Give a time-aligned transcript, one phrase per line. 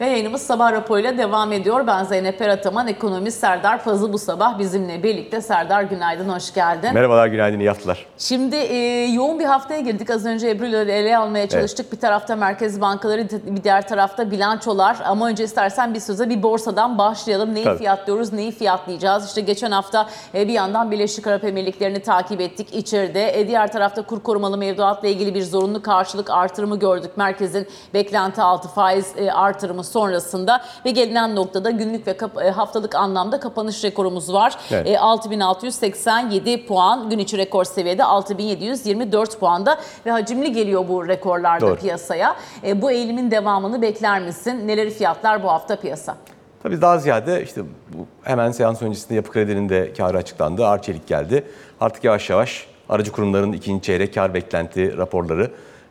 [0.00, 1.86] Ve yayınımız sabah raporuyla devam ediyor.
[1.86, 5.40] Ben Zeynep Erataman, ekonomist Serdar Pazı bu sabah bizimle birlikte.
[5.40, 6.90] Serdar günaydın, hoş geldin.
[6.94, 8.06] Merhabalar, günaydın, iyi haftalar.
[8.18, 10.10] Şimdi e, yoğun bir haftaya girdik.
[10.10, 11.86] Az önce Ebru ile ele almaya çalıştık.
[11.86, 11.92] Evet.
[11.92, 14.96] Bir tarafta merkez bankaları, bir diğer tarafta bilançolar.
[15.04, 17.54] Ama önce istersen bir söze bir borsadan başlayalım.
[17.54, 17.78] Neyi Tabii.
[17.78, 19.26] fiyatlıyoruz, neyi fiyatlayacağız?
[19.28, 23.40] İşte geçen hafta e, bir yandan Birleşik Arap Emirlikleri'ni takip ettik içeride.
[23.40, 27.10] E, diğer tarafta kur korumalı mevduatla ilgili bir zorunlu karşılık artırımı gördük.
[27.16, 33.40] Merkezin beklenti altı faiz e, artırımı sonrasında ve gelinen noktada günlük ve e, haftalık anlamda
[33.40, 34.56] kapanış rekorumuz var.
[34.70, 34.86] Evet.
[34.86, 41.76] E, 6687 puan gün içi rekor seviyede 6724 puanda ve hacimli geliyor bu rekorlarda Doğru.
[41.76, 42.36] piyasaya.
[42.64, 44.68] E, bu eğilimin devamını bekler misin?
[44.68, 46.16] Neleri fiyatlar bu hafta piyasa?
[46.62, 50.66] Tabii daha ziyade işte bu hemen seans öncesinde yapı kredinin de karı açıklandı.
[50.66, 51.44] Arçelik geldi.
[51.80, 55.50] Artık yavaş yavaş aracı kurumların ikinci çeyrek kar beklenti raporları e,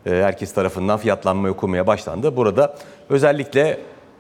[0.10, 2.36] herkes tarafından fiyatlanmaya okumaya başlandı.
[2.36, 2.76] Burada
[3.10, 3.80] özellikle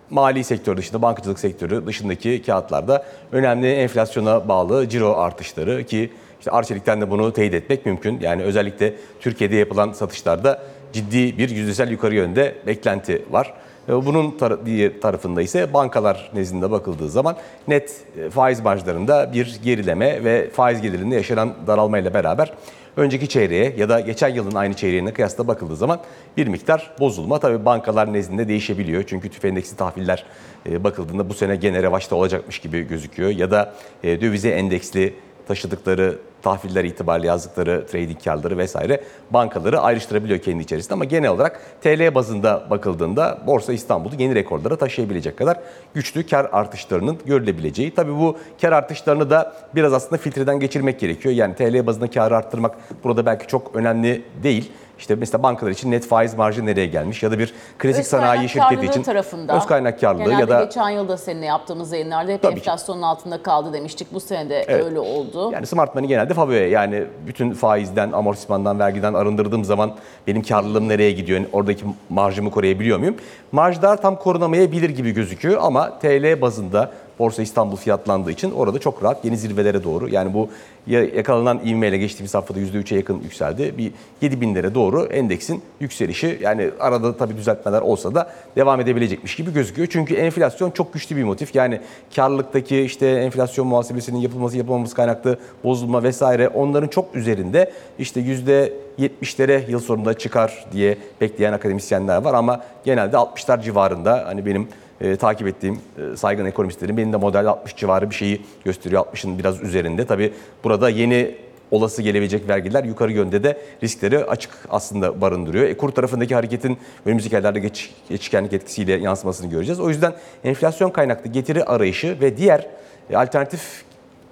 [0.09, 7.01] mali sektör dışında, bankacılık sektörü dışındaki kağıtlarda önemli enflasyona bağlı ciro artışları ki işte Arçelik'ten
[7.01, 8.19] de bunu teyit etmek mümkün.
[8.19, 10.61] Yani özellikle Türkiye'de yapılan satışlarda
[10.93, 13.53] ciddi bir yüzdesel yukarı yönde beklenti var.
[13.89, 17.35] E, Bunun tar- diğer tarafında ise bankalar nezdinde bakıldığı zaman
[17.67, 22.53] net e, faiz marjlarında bir gerileme ve faiz gelirinde yaşanan daralmayla beraber
[22.97, 25.99] önceki çeyreğe ya da geçen yılın aynı çeyreğine kıyasla bakıldığı zaman
[26.37, 27.39] bir miktar bozulma.
[27.39, 29.03] Tabii bankalar nezdinde değişebiliyor.
[29.07, 30.25] Çünkü tüfe endeksli tahviller
[30.69, 33.29] e, bakıldığında bu sene gene revaçta olacakmış gibi gözüküyor.
[33.29, 35.13] Ya da dövize endeksli
[35.47, 42.15] taşıdıkları tahviller itibariyle yazdıkları trading karları vesaire bankaları ayrıştırabiliyor kendi içerisinde ama genel olarak TL
[42.15, 45.59] bazında bakıldığında Borsa İstanbul'u yeni rekorlara taşıyabilecek kadar
[45.93, 47.95] güçlü kar artışlarının görülebileceği.
[47.95, 51.35] Tabii bu kar artışlarını da biraz aslında filtreden geçirmek gerekiyor.
[51.35, 54.71] Yani TL bazında karı arttırmak burada belki çok önemli değil.
[54.99, 58.49] İşte mesela bankalar için net faiz marjı nereye gelmiş ya da bir klasik Öz sanayi
[58.49, 59.57] şirketi için tarafında.
[59.57, 62.59] öz kaynak karlılığı Genelde ya da geçen yılda seninle yaptığımız yayınlarda hep Tabii ki.
[62.59, 64.13] enflasyonun altında kaldı demiştik.
[64.13, 64.85] Bu sene de Evet.
[64.85, 65.51] öyle oldu.
[65.53, 66.69] Yani smart money genelde favori.
[66.69, 69.91] Yani bütün faizden, amortismandan, vergiden arındırdığım zaman
[70.27, 71.41] benim karlılığım nereye gidiyor?
[71.53, 73.15] Oradaki marjımı koruyabiliyor muyum?
[73.51, 79.25] Marjlar tam korunamayabilir gibi gözüküyor ama TL bazında Borsa İstanbul fiyatlandığı için orada çok rahat
[79.25, 80.09] yeni zirvelere doğru.
[80.09, 80.49] Yani bu
[80.87, 83.73] ya- yakalanan ivmeyle geçtiğimiz haftada %3'e yakın yükseldi.
[83.77, 83.91] Bir
[84.21, 89.87] 7 binlere doğru endeksin yükselişi yani arada tabii düzeltmeler olsa da devam edebilecekmiş gibi gözüküyor.
[89.91, 91.55] Çünkü enflasyon çok güçlü bir motif.
[91.55, 91.81] Yani
[92.15, 99.79] karlılıktaki işte enflasyon muhasebesinin yapılması yapılmaması kaynaklı bozulma vesaire onların çok üzerinde işte %70'lere yıl
[99.79, 104.67] sonunda çıkar diye bekleyen akademisyenler var ama genelde 60'lar civarında hani benim
[105.01, 105.79] e, takip ettiğim
[106.13, 109.05] e, saygın ekonomistlerin benim de model 60 civarı bir şeyi gösteriyor.
[109.05, 110.05] 60'ın biraz üzerinde.
[110.05, 111.35] Tabii burada yeni
[111.71, 115.65] olası gelebilecek vergiler yukarı yönde de riskleri açık aslında barındırıyor.
[115.65, 119.79] E, kur tarafındaki hareketin önümüzdeki aylarda geç, geçişkenlik etkisiyle yansımasını göreceğiz.
[119.79, 120.13] O yüzden
[120.43, 122.67] enflasyon kaynaklı getiri arayışı ve diğer
[123.09, 123.83] e, alternatif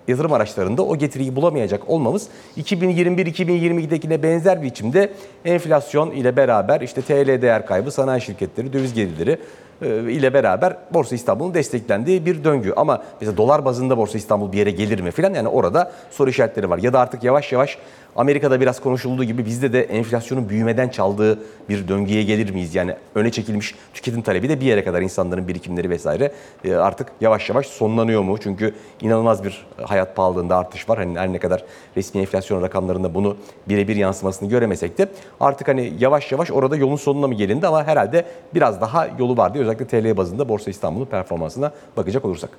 [0.07, 2.27] yatırım araçlarında o getiriyi bulamayacak olmamız
[2.57, 5.09] 2021-2022'dekine benzer biçimde
[5.45, 9.37] enflasyon ile beraber işte TL değer kaybı, sanayi şirketleri, döviz gelirleri
[9.81, 12.73] ile beraber Borsa İstanbul'un desteklendiği bir döngü.
[12.75, 16.69] Ama mesela dolar bazında Borsa İstanbul bir yere gelir mi filan yani orada soru işaretleri
[16.69, 16.77] var.
[16.77, 17.77] Ya da artık yavaş yavaş
[18.15, 21.39] Amerika'da biraz konuşulduğu gibi bizde de enflasyonun büyümeden çaldığı
[21.69, 22.75] bir döngüye gelir miyiz?
[22.75, 26.31] Yani öne çekilmiş tüketim talebi de bir yere kadar insanların birikimleri vesaire
[26.65, 28.37] e, artık yavaş yavaş sonlanıyor mu?
[28.43, 30.97] Çünkü inanılmaz bir hayat pahalılığında artış var.
[30.97, 31.63] Hani her ne kadar
[31.97, 33.37] resmi enflasyon rakamlarında bunu
[33.69, 35.07] birebir yansımasını göremesek de
[35.39, 39.53] artık hani yavaş yavaş orada yolun sonuna mı gelindi ama herhalde biraz daha yolu var
[39.53, 42.49] diye özellikle TL bazında Borsa İstanbul'un performansına bakacak olursak.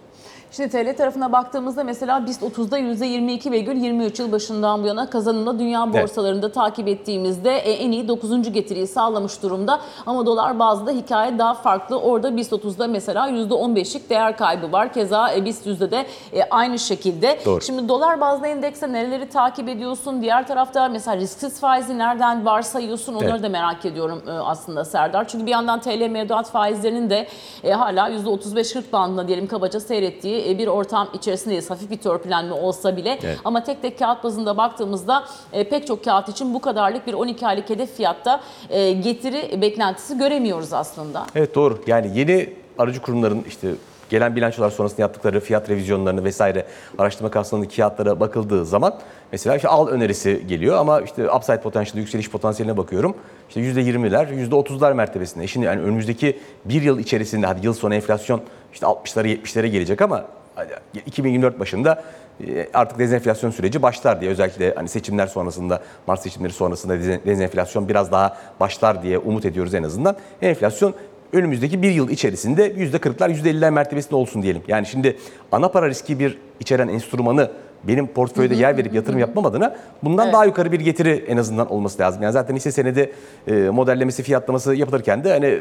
[0.56, 6.02] Şimdi TL tarafına baktığımızda mesela BIST 30'da %22,23 yıl başından bu yana kazanımda dünya Evet.
[6.02, 8.52] borsalarında takip ettiğimizde e, en iyi 9.
[8.52, 9.80] getiriyi sağlamış durumda.
[10.06, 11.98] Ama dolar bazlı hikaye daha farklı.
[12.00, 14.92] Orada BIST 30'da mesela %15'lik değer kaybı var.
[14.92, 17.38] Keza e, BIST yüzde de e, aynı şekilde.
[17.44, 17.60] Doğru.
[17.60, 20.22] Şimdi dolar bazlı endekste nereleri takip ediyorsun?
[20.22, 23.14] Diğer tarafta mesela risksiz faizi nereden varsayıyorsun?
[23.14, 23.42] Onları Evet.
[23.42, 25.28] da merak ediyorum aslında Serdar.
[25.28, 27.28] Çünkü bir yandan TL mevduat faizlerinin de
[27.70, 31.70] hala %35-40 bandında diyelim kabaca seyrettiği bir ortam içerisindeyiz.
[31.70, 33.18] Hafif bir törpülenme olsa bile.
[33.22, 33.38] Evet.
[33.44, 37.46] Ama tek tek kağıt bazında baktığımızda e, pek çok kağıt için bu kadarlık bir 12
[37.46, 38.40] aylık hedef fiyatta
[38.70, 41.26] e, getiri beklentisi göremiyoruz aslında.
[41.34, 41.78] Evet doğru.
[41.86, 43.68] Yani yeni aracı kurumların işte
[44.10, 46.66] gelen bilançolar sonrasında yaptıkları fiyat revizyonlarını vesaire
[46.98, 48.94] araştırma kapsamındaki fiyatlara bakıldığı zaman
[49.32, 53.16] mesela işte al önerisi geliyor ama işte upside potansiyeli, yükseliş potansiyeline bakıyorum.
[53.48, 55.46] İşte %20'ler, %30'lar mertebesinde.
[55.46, 58.40] Şimdi yani önümüzdeki bir yıl içerisinde hadi yıl sonu enflasyon
[58.72, 60.24] işte 60'lara 70'lere gelecek ama
[60.54, 60.70] hadi
[61.06, 62.02] 2024 başında
[62.48, 67.88] e, artık dezenflasyon süreci başlar diye özellikle hani seçimler sonrasında Mart seçimleri sonrasında dezen- dezenflasyon
[67.88, 70.16] biraz daha başlar diye umut ediyoruz en azından.
[70.42, 70.94] Enflasyon
[71.36, 74.62] önümüzdeki bir yıl içerisinde %40'lar %50'ler mertebesinde olsun diyelim.
[74.68, 75.16] Yani şimdi
[75.52, 77.50] ana para riski bir içeren enstrümanı
[77.84, 80.34] benim portföyde yer verip yatırım yapmam adına bundan Evet.
[80.34, 82.22] daha yukarı bir getiri en azından olması lazım.
[82.22, 83.12] Yani zaten hisse senedi
[83.48, 85.58] e, modellemesi, fiyatlaması yapılırken de hani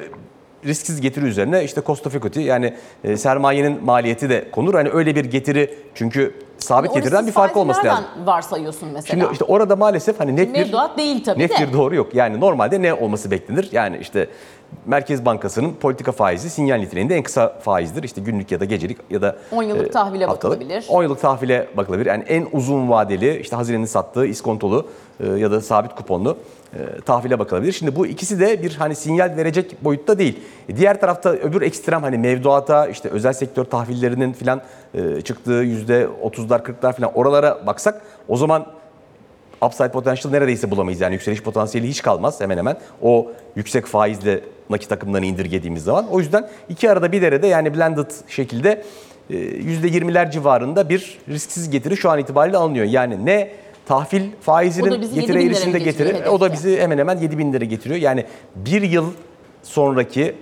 [0.65, 2.73] risksiz getiri üzerine işte cost of equity yani
[3.03, 4.73] e, sermayenin maliyeti de konur.
[4.73, 8.05] Hani öyle bir getiri çünkü sabit O getiriden bir farkı olması lazım.
[8.25, 9.19] varsayıyorsun mesela?
[9.21, 11.67] Şimdi işte orada maalesef hani net bir Mevduat değil tabii net de.
[11.67, 12.15] bir doğru yok.
[12.15, 13.69] Yani normalde ne olması beklenir?
[13.71, 14.27] Yani işte
[14.85, 18.03] Merkez Bankası'nın politika faizi sinyal niteliğinde en kısa faizdir.
[18.03, 20.55] İşte günlük ya da gecelik ya da 10 yıllık tahvile haftalık.
[20.59, 20.85] bakılabilir.
[20.89, 22.05] 10 yıllık tahvile bakılabilir.
[22.05, 24.87] Yani en uzun vadeli işte hazinenin sattığı iskontolu
[25.19, 26.37] e, ya da sabit kuponlu
[26.73, 27.71] e, tahvile bakılabilir.
[27.71, 30.39] Şimdi bu ikisi de bir hani sinyal verecek boyutta değil.
[30.69, 34.61] E, Diğer tarafta öbür ekstrem hani mevduata işte özel sektör tahvillerinin filan
[34.93, 38.65] e, çıktığı %30'lar 40'lar filan oralara baksak o zaman
[39.61, 41.01] upside potential neredeyse bulamayız.
[41.01, 42.77] Yani yükseliş potansiyeli hiç kalmaz hemen hemen.
[43.01, 46.07] O yüksek faizle nakit akımlarını indirgediğimiz zaman.
[46.11, 48.83] O yüzden iki arada bir derede yani blended şekilde
[49.29, 52.85] e, %20'ler civarında bir risksiz getiri şu an itibariyle alınıyor.
[52.85, 53.51] Yani ne
[53.85, 56.29] tahvil faizinin getiri 7.000 eğrisinde getiri.
[56.29, 58.01] O da bizi hemen hemen 7 bin lira getiriyor.
[58.01, 58.25] Yani
[58.55, 59.11] bir yıl
[59.63, 60.35] sonraki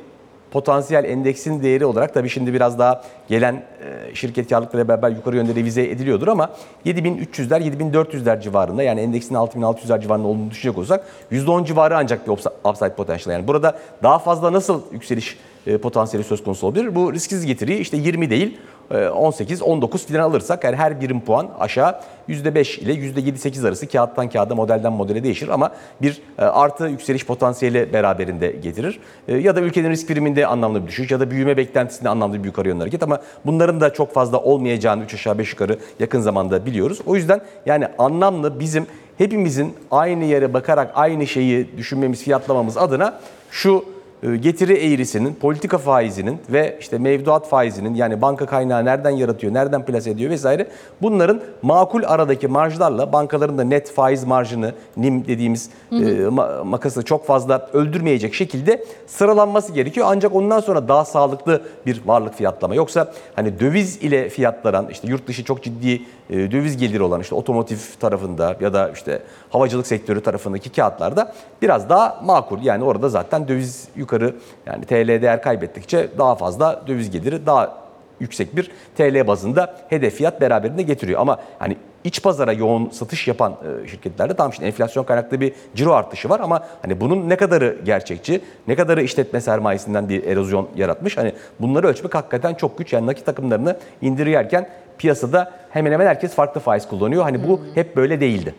[0.53, 5.55] potansiyel endeksin değeri olarak tabii şimdi biraz daha gelen e, şirket karlılıklarıyla beraber yukarı yönde
[5.55, 6.49] revize ediliyordur ama
[6.85, 12.31] 7300'ler 7400'ler civarında yani endeksin 6600'ler civarında olduğunu düşünecek olursak %10 civarı ancak bir
[12.69, 13.33] upside potential.
[13.33, 16.95] Yani burada daha fazla nasıl yükseliş e, potansiyeli söz konusu olabilir?
[16.95, 18.57] Bu risksiz getiriyi işte 20 değil
[18.91, 21.99] e, 18, 19 filan alırsak yani her birim puan aşağı
[22.29, 25.71] %5 ile %7-8 arası kağıttan kağıda modelden modele değişir ama
[26.01, 28.99] bir e, artı yükseliş potansiyeli beraberinde getirir.
[29.27, 32.45] E, Ya da ülkenin risk priminde anlamlı bir düşüş ya da büyüme beklentisinde anlamlı bir
[32.45, 36.65] yukarı yönlü hareket ama bunların da çok fazla olmayacağını 3 aşağı 5 yukarı yakın zamanda
[36.65, 36.99] biliyoruz.
[37.05, 38.87] O yüzden yani anlamlı bizim
[39.17, 43.19] hepimizin aynı yere bakarak aynı şeyi düşünmemiz, fiyatlamamız adına
[43.51, 43.85] şu
[44.23, 50.11] getiri eğrisinin, politika faizinin ve işte mevduat faizinin yani banka kaynağı nereden yaratıyor, nereden plase
[50.11, 50.67] ediyor vesaire
[51.01, 57.25] bunların makul aradaki marjlarla bankaların da net faiz marjını NIM dediğimiz e, ma- makası çok
[57.25, 60.07] fazla öldürmeyecek şekilde sıralanması gerekiyor.
[60.09, 62.75] Ancak ondan sonra daha sağlıklı bir varlık fiyatlama.
[62.75, 67.35] Yoksa hani döviz ile fiyatlanan işte yurt dışı çok ciddi e, döviz geliri olan işte
[67.35, 72.61] otomotiv tarafında ya da işte havacılık sektörü tarafındaki kağıtlarda biraz daha makul.
[72.61, 74.35] Yani orada zaten döviz yukarı
[74.65, 77.83] yani TL değer kaybettikçe daha fazla döviz geliri daha
[78.19, 81.21] yüksek bir TL bazında hedef fiyat beraberinde getiriyor.
[81.21, 83.53] Ama hani iç pazara yoğun satış yapan
[83.83, 87.77] e, şirketlerde tam şimdi enflasyon kaynaklı bir ciro artışı var ama hani bunun ne kadarı
[87.85, 91.17] gerçekçi, ne kadarı işletme sermayesinden bir erozyon yaratmış.
[91.17, 92.93] Hani bunları ölçmek hakikaten çok güç.
[92.93, 97.23] Yani nakit akımlarını indirirken piyasada hemen hemen herkes farklı faiz kullanıyor.
[97.23, 98.55] Hani bu hep böyle değildi.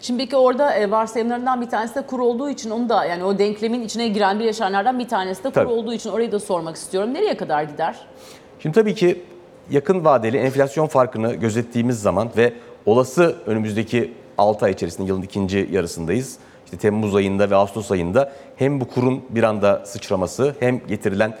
[0.00, 3.38] Şimdi peki orada e, varsayımlarından bir tanesi de kur olduğu için onu da yani o
[3.38, 5.72] denklemin içine giren bileşenlerden bir tanesi de kur Tabii.
[5.72, 7.14] olduğu için orayı da sormak istiyorum.
[7.14, 7.96] Nereye kadar gider?
[8.58, 9.22] Şimdi tabii ki
[9.70, 12.52] yakın vadeli enflasyon farkını gözettiğimiz zaman ve
[12.86, 16.38] olası önümüzdeki 6 ay içerisinde yılın ikinci yarısındayız.
[16.64, 21.34] İşte Temmuz ayında ve Ağustos ayında hem bu kurun bir anda sıçraması hem getirilen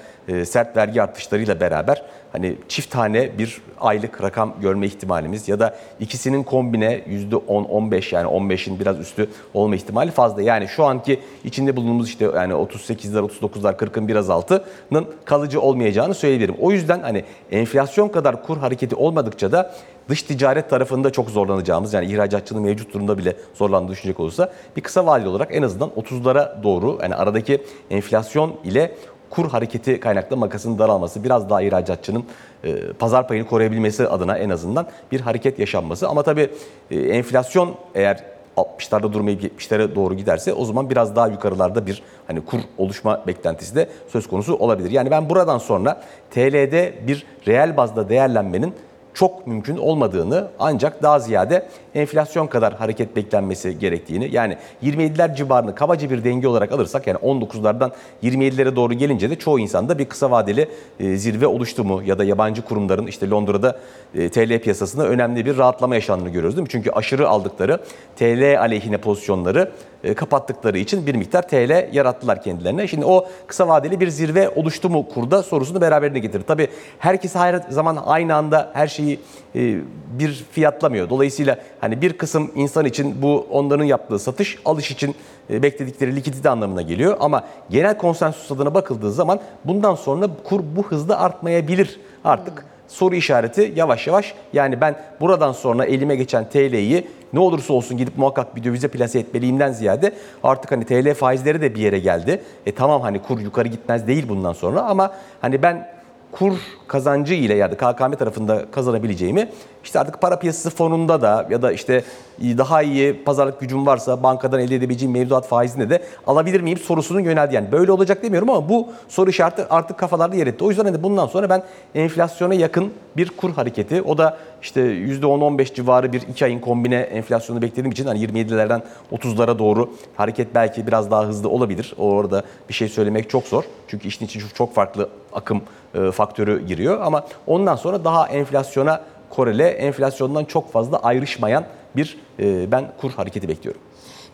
[0.44, 2.02] sert vergi artışlarıyla beraber
[2.32, 8.80] hani çift tane bir aylık rakam görme ihtimalimiz ya da ikisinin kombine %10-15 yani 15'in
[8.80, 10.42] biraz üstü olma ihtimali fazla.
[10.42, 16.56] Yani şu anki içinde bulunduğumuz işte yani 38'ler, 39'lar, 40'ın biraz altının kalıcı olmayacağını söyleyebilirim.
[16.60, 19.74] O yüzden hani enflasyon kadar kur hareketi olmadıkça da
[20.08, 25.06] dış ticaret tarafında çok zorlanacağımız yani ihracatçının mevcut durumda bile zorlandığını düşünecek olursa bir kısa
[25.06, 28.94] vadeli olarak en azından 30'lara doğru yani aradaki enflasyon ile
[29.32, 32.24] kur hareketi kaynaklı makasın daralması, biraz daha ihracatçının
[32.64, 36.08] e, pazar payını koruyabilmesi adına en azından bir hareket yaşanması.
[36.08, 36.50] Ama tabii
[36.90, 38.24] e, enflasyon eğer
[38.56, 43.74] 60'larda durmayıp 70'lere doğru giderse o zaman biraz daha yukarılarda bir hani kur oluşma beklentisi
[43.76, 44.90] de söz konusu olabilir.
[44.90, 48.74] Yani ben buradan sonra TL'de bir reel bazda değerlenmenin
[49.14, 56.10] çok mümkün olmadığını ancak daha ziyade enflasyon kadar hareket beklenmesi gerektiğini yani 27'ler civarını kabaca
[56.10, 57.90] bir denge olarak alırsak yani 19'lardan
[58.22, 60.68] 27'lere doğru gelince de çoğu insanda bir kısa vadeli
[61.00, 63.78] e, zirve oluştu mu ya da yabancı kurumların işte Londra'da
[64.14, 66.70] e, TL piyasasında önemli bir rahatlama yaşandığını görüyoruz değil mi?
[66.72, 67.78] Çünkü aşırı aldıkları
[68.16, 69.70] TL aleyhine pozisyonları
[70.16, 72.88] kapattıkları için bir miktar TL yarattılar kendilerine.
[72.88, 76.44] Şimdi o kısa vadeli bir zirve oluştu mu kurda sorusunu beraberine getirir.
[76.46, 76.68] Tabii
[76.98, 79.20] herkes her zaman aynı anda her şeyi
[79.54, 79.78] e,
[80.18, 81.10] bir fiyatlamıyor.
[81.10, 85.14] Dolayısıyla hani bir kısım insan için bu onların yaptığı satış alış için
[85.50, 87.16] e, bekledikleri likidite anlamına geliyor.
[87.20, 92.64] Ama genel konsensus adına bakıldığı zaman bundan sonra kur bu hızda artmayabilir artık.
[92.92, 98.18] Soru işareti yavaş yavaş yani ben buradan sonra elime geçen TL'yi ne olursa olsun gidip
[98.18, 102.42] muhakkak bir dövize plase etmeliyimden ziyade artık hani TL faizleri de bir yere geldi.
[102.66, 105.88] E tamam hani kur yukarı gitmez değil bundan sonra ama hani ben
[106.32, 106.52] kur
[106.88, 109.48] kazancı ile ya da KKM tarafında kazanabileceğimi
[109.84, 112.04] işte artık para piyasası fonunda da ya da işte
[112.42, 117.54] daha iyi pazarlık gücüm varsa bankadan elde edebileceğim mevduat faizinde de alabilir miyim sorusunun yöneldi.
[117.54, 120.64] Yani böyle olacak demiyorum ama bu soru işareti artık kafalarda yer etti.
[120.64, 121.62] O yüzden de bundan sonra ben
[121.94, 127.62] enflasyona yakın bir kur hareketi o da işte %10-15 civarı bir 2 ayın kombine enflasyonu
[127.62, 131.94] beklediğim için hani 27'lerden 30'lara doğru hareket belki biraz daha hızlı olabilir.
[131.98, 133.64] Orada bir şey söylemek çok zor.
[133.88, 135.62] Çünkü işin için çok farklı akım
[135.94, 139.00] e, faktörü giriyor ama ondan sonra daha enflasyona
[139.34, 141.64] korele, enflasyondan çok fazla ayrışmayan
[141.96, 143.80] bir e, ben kur hareketi bekliyorum.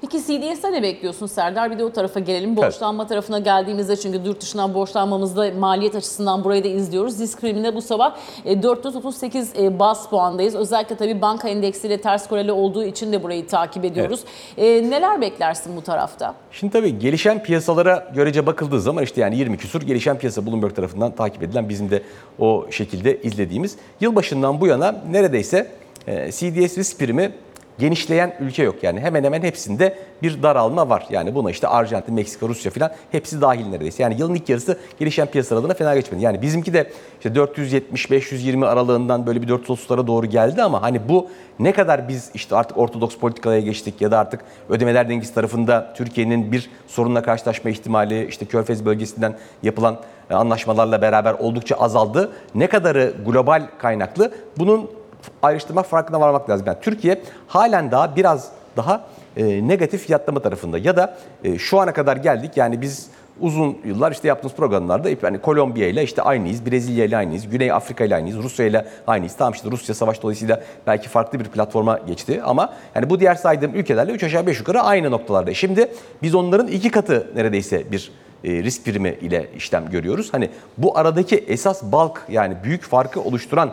[0.01, 1.71] Peki CDS'e ne bekliyorsun Serdar?
[1.71, 2.57] Bir de o tarafa gelelim.
[2.57, 7.21] Borçlanma tarafına geldiğimizde çünkü yurt dışından borçlanmamızda maliyet açısından burayı da izliyoruz.
[7.21, 10.55] Risk priminde bu sabah e, 438 e, bas puandayız.
[10.55, 14.21] Özellikle tabii banka endeksiyle ters koreli olduğu için de burayı takip ediyoruz.
[14.57, 16.35] E, neler beklersin bu tarafta?
[16.53, 21.11] Şimdi tabii gelişen piyasalara görece bakıldığı zaman işte yani 20 küsur gelişen piyasa Bloomberg tarafından
[21.15, 22.03] takip edilen bizim de
[22.39, 23.77] o şekilde izlediğimiz.
[24.01, 25.71] Yılbaşından bu yana neredeyse
[26.07, 27.33] e, CDS risk primi
[27.79, 28.83] genişleyen ülke yok.
[28.83, 31.07] Yani hemen hemen hepsinde bir daralma var.
[31.11, 34.03] Yani buna işte Arjantin, Meksika, Rusya falan hepsi dahil neredeyse.
[34.03, 36.25] Yani yılın ilk yarısı gelişen piyasalar adına fena geçmedi.
[36.25, 41.73] Yani bizimki de işte 470-520 aralığından böyle bir 430'lara doğru geldi ama hani bu ne
[41.73, 46.71] kadar biz işte artık ortodoks politikalara geçtik ya da artık ödemeler dengesi tarafında Türkiye'nin bir
[46.87, 52.33] sorunla karşılaşma ihtimali işte Körfez bölgesinden yapılan e, anlaşmalarla beraber oldukça azaldı.
[52.55, 54.98] Ne kadarı global kaynaklı bunun
[55.43, 56.67] ayrıştırmak farkına varmak lazım.
[56.67, 59.07] Yani Türkiye halen daha biraz daha
[59.37, 63.11] e, negatif fiyatlama tarafında ya da e, şu ana kadar geldik yani biz
[63.41, 67.73] uzun yıllar işte yaptığımız programlarda hep yani Kolombiya ile işte aynıyız, Brezilya ile aynıyız, Güney
[67.73, 69.37] Afrika ile aynıyız, Rusya ile aynıyız.
[69.37, 73.75] Tamam işte Rusya savaş dolayısıyla belki farklı bir platforma geçti ama yani bu diğer saydığım
[73.75, 75.55] ülkelerle 3 aşağı 5 yukarı aynı noktalarda.
[75.55, 78.13] Şimdi biz onların iki katı neredeyse bir
[78.45, 80.29] e, risk primi ile işlem görüyoruz.
[80.33, 83.73] Hani bu aradaki esas balk yani büyük farkı oluşturan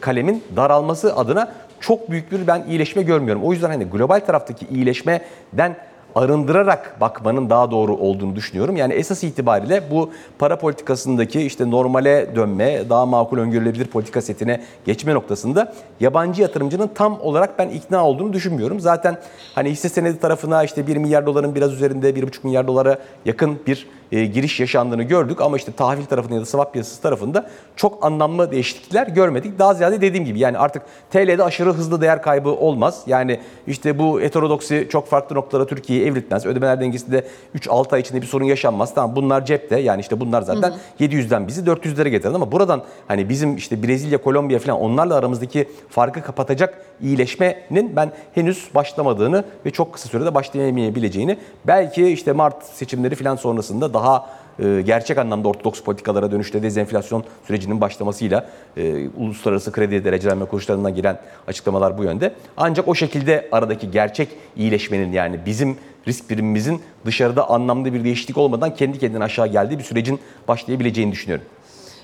[0.00, 3.44] kalemin daralması adına çok büyük bir ben iyileşme görmüyorum.
[3.44, 5.76] O yüzden hani global taraftaki iyileşmeden
[6.14, 8.76] arındırarak bakmanın daha doğru olduğunu düşünüyorum.
[8.76, 15.14] Yani esas itibariyle bu para politikasındaki işte normale dönme, daha makul öngörülebilir politika setine geçme
[15.14, 18.80] noktasında yabancı yatırımcının tam olarak ben ikna olduğunu düşünmüyorum.
[18.80, 19.18] Zaten
[19.54, 23.86] hani hisse senedi tarafına işte 1 milyar doların biraz üzerinde 1,5 milyar dolara yakın bir
[24.12, 28.50] e, giriş yaşandığını gördük ama işte tahvil tarafında ya da swap piyasası tarafında çok anlamlı
[28.50, 29.58] değişiklikler görmedik.
[29.58, 33.02] Daha ziyade dediğim gibi yani artık TL'de aşırı hızlı değer kaybı olmaz.
[33.06, 36.46] Yani işte bu heterodoksi çok farklı noktalara Türkiye'yi evriltmez.
[36.46, 37.24] Ödemeler dengesinde
[37.56, 38.94] 3-6 ay içinde bir sorun yaşanmaz.
[38.94, 41.04] Tamam bunlar cepte yani işte bunlar zaten hı hı.
[41.04, 46.22] 700'den bizi 400'lere getiren ama buradan hani bizim işte Brezilya, Kolombiya falan onlarla aramızdaki farkı
[46.22, 53.36] kapatacak iyileşmenin ben henüz başlamadığını ve çok kısa sürede başlayamayabileceğini belki işte Mart seçimleri falan
[53.36, 54.26] sonrasında daha
[54.58, 61.20] e, gerçek anlamda ortodoks politikalara dönüşte dezenflasyon sürecinin başlamasıyla e, uluslararası kredi derecelenme kuruluşlarından gelen
[61.46, 62.34] açıklamalar bu yönde.
[62.56, 65.76] Ancak o şekilde aradaki gerçek iyileşmenin yani bizim
[66.08, 71.44] risk primimizin dışarıda anlamda bir değişiklik olmadan kendi kendine aşağı geldiği bir sürecin başlayabileceğini düşünüyorum.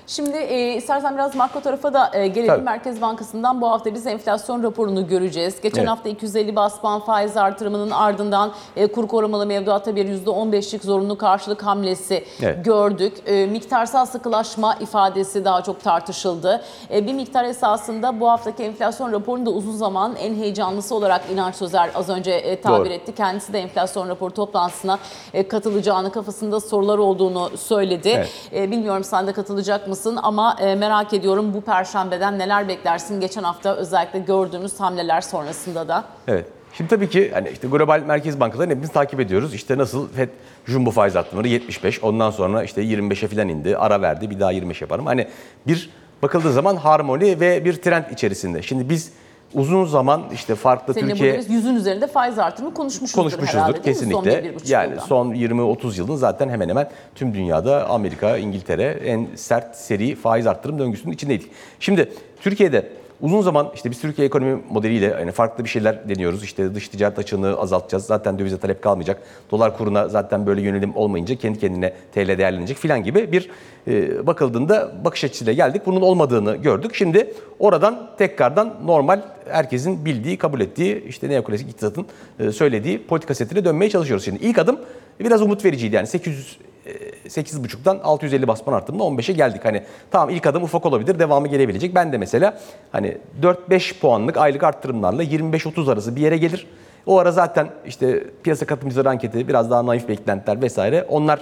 [0.07, 2.47] Şimdi e, istersen biraz makro tarafa da e, gelelim.
[2.47, 2.63] Tabii.
[2.63, 5.61] Merkez Bankası'ndan bu hafta biz enflasyon raporunu göreceğiz.
[5.61, 5.89] Geçen evet.
[5.89, 11.63] hafta 250 bas puan faiz artırımının ardından e, kur korumalı mevduatta bir %15'lik zorunlu karşılık
[11.63, 12.65] hamlesi evet.
[12.65, 13.13] gördük.
[13.25, 16.61] E, miktarsal sıkılaşma ifadesi daha çok tartışıldı.
[16.91, 21.55] E, bir miktar esasında bu haftaki enflasyon raporunu da uzun zaman en heyecanlısı olarak İnanç
[21.55, 22.93] Sözer az önce e, tabir Doğru.
[22.93, 23.15] etti.
[23.15, 24.99] Kendisi de enflasyon raporu toplantısına
[25.33, 28.09] e, katılacağını, kafasında sorular olduğunu söyledi.
[28.09, 28.29] Evet.
[28.53, 29.94] E, bilmiyorum sen de katılacak mısın?
[29.95, 33.19] Mısın ama e, merak ediyorum bu perşembeden neler beklersin?
[33.19, 36.03] Geçen hafta özellikle gördüğümüz hamleler sonrasında da.
[36.27, 36.45] Evet.
[36.73, 39.53] Şimdi tabii ki hani işte global merkez bankalarını hepimiz takip ediyoruz.
[39.53, 40.29] İşte nasıl FED
[40.65, 44.81] jumbo faiz arttırmaları 75, ondan sonra işte 25'e falan indi, ara verdi, bir daha 25
[44.81, 45.05] yaparım.
[45.05, 45.27] Hani
[45.67, 45.89] bir
[46.23, 48.61] bakıldığı zaman harmoni ve bir trend içerisinde.
[48.61, 49.11] Şimdi biz
[49.55, 51.41] uzun zaman işte farklı Seninle Türkiye...
[51.41, 54.53] Seninle yüzün üzerinde faiz artırımı konuşmuşuzdur, konuşmuşuzdur herhalde kesinlikle.
[54.59, 60.15] Son yani son 20-30 yılın zaten hemen hemen tüm dünyada Amerika, İngiltere en sert seri
[60.15, 61.51] faiz artırım döngüsünün içindeydik.
[61.79, 62.89] Şimdi Türkiye'de
[63.21, 66.43] Uzun zaman işte biz Türkiye ekonomi modeliyle yani farklı bir şeyler deniyoruz.
[66.43, 68.05] İşte dış ticaret açığını azaltacağız.
[68.05, 69.21] Zaten dövize talep kalmayacak.
[69.51, 73.49] Dolar kuruna zaten böyle yönelim olmayınca kendi kendine TL değerlenecek filan gibi bir
[73.87, 75.81] e, bakıldığında bakış açısıyla geldik.
[75.85, 76.95] Bunun olmadığını gördük.
[76.95, 82.05] Şimdi oradan tekrardan normal herkesin bildiği, kabul ettiği işte neoklasik iktisatın
[82.39, 84.25] e, söylediği politika setine dönmeye çalışıyoruz.
[84.25, 84.79] Şimdi ilk adım
[85.19, 85.95] biraz umut vericiydi.
[85.95, 89.65] Yani 800 e, 8,5'tan 650 bas puan arttırımda 15'e geldik.
[89.65, 91.95] Hani tamam ilk adım ufak olabilir, devamı gelebilecek.
[91.95, 92.59] Ben de mesela
[92.91, 96.67] hani 4-5 puanlık aylık arttırımlarla 25-30 arası bir yere gelir.
[97.05, 101.39] O ara zaten işte piyasa katılımcıları anketi, biraz daha naif beklentiler vesaire onlar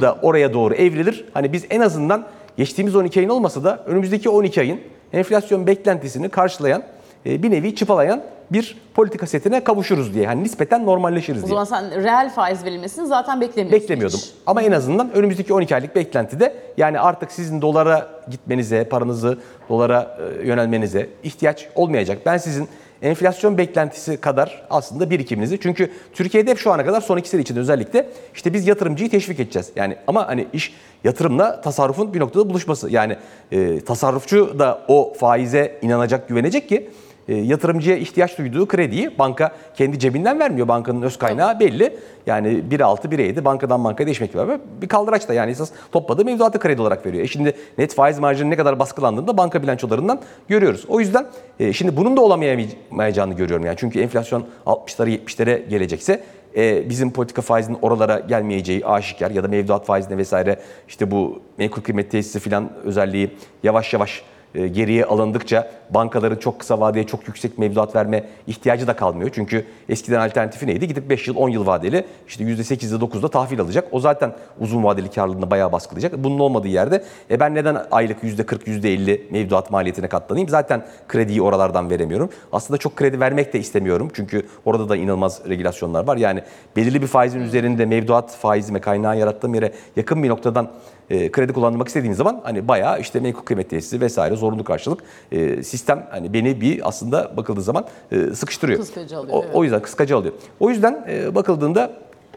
[0.00, 1.24] da oraya doğru evrilir.
[1.34, 4.80] Hani biz en azından geçtiğimiz 12 ayın olmasa da önümüzdeki 12 ayın
[5.12, 6.82] enflasyon beklentisini karşılayan,
[7.26, 10.26] e, bir nevi çıpalayan bir politika setine kavuşuruz diye.
[10.26, 11.48] Hani nispeten normalleşiriz O diye.
[11.64, 13.80] zaman sen reel faiz verilmesini zaten beklemiyorsun.
[13.82, 14.18] Beklemiyordum.
[14.18, 14.30] hiç.
[14.46, 20.46] Ama en azından önümüzdeki 12 aylık beklentide yani artık sizin dolara gitmenize, paranızı dolara e,
[20.46, 22.18] yönelmenize ihtiyaç olmayacak.
[22.26, 22.68] Ben sizin
[23.02, 27.60] enflasyon beklentisi kadar aslında birikiminizi çünkü Türkiye'de hep şu ana kadar son iki sene içinde
[27.60, 29.70] özellikle işte biz yatırımcıyı teşvik edeceğiz.
[29.76, 30.74] Yani ama hani iş
[31.04, 32.90] yatırımla tasarrufun bir noktada buluşması.
[32.90, 33.16] Yani
[33.52, 36.90] e, tasarrufçu da o faize inanacak, güvenecek ki
[37.28, 40.68] yatırımcıya ihtiyaç duyduğu krediyi banka kendi cebinden vermiyor.
[40.68, 41.96] Bankanın öz kaynağı belli.
[42.26, 44.60] Yani 1.6, 1.7 bankadan bankaya değişmek var.
[44.82, 47.24] Bir kaldıraç da yani esas topladığı mevduatı kredi olarak veriyor.
[47.24, 50.84] E şimdi net faiz marjının ne kadar baskılandığını da banka bilançolarından görüyoruz.
[50.88, 51.26] O yüzden
[51.60, 53.66] e, şimdi bunun da olamayacağını görüyorum.
[53.66, 56.22] Yani çünkü enflasyon 60'lara 70'lere gelecekse
[56.56, 61.82] e, bizim politika faizinin oralara gelmeyeceği aşikar ya da mevduat faizine vesaire işte bu menkul
[61.82, 63.30] kıymet tesisi filan özelliği
[63.62, 64.24] yavaş yavaş e,
[64.54, 69.30] geriye alındıkça bankaların çok kısa vadeye çok yüksek mevduat verme ihtiyacı da kalmıyor.
[69.34, 70.88] Çünkü eskiden alternatifi neydi?
[70.88, 73.88] Gidip 5 yıl 10 yıl vadeli işte %8'de 9'da tahvil alacak.
[73.92, 76.24] O zaten uzun vadeli karlılığını bayağı baskılayacak.
[76.24, 80.48] Bunun olmadığı yerde e ben neden aylık %40 %50 mevduat maliyetine katlanayım?
[80.48, 82.30] Zaten krediyi oralardan veremiyorum.
[82.52, 84.10] Aslında çok kredi vermek de istemiyorum.
[84.14, 86.16] Çünkü orada da inanılmaz regülasyonlar var.
[86.16, 86.42] Yani
[86.76, 90.70] belirli bir faizin üzerinde mevduat faizime kaynağı yarattığım yere yakın bir noktadan
[91.10, 95.00] e, kredi kullanmak istediğim zaman hani bayağı işte menkul kıymet tesisi vesaire zorunlu karşılık
[95.32, 98.78] e, sistem hani beni bir aslında bakıldığı zaman e, sıkıştırıyor.
[98.80, 99.54] Kıskacı alıyor, O, evet.
[99.54, 100.34] o yüzden kıskacı alıyor.
[100.60, 101.90] O yüzden e, bakıldığında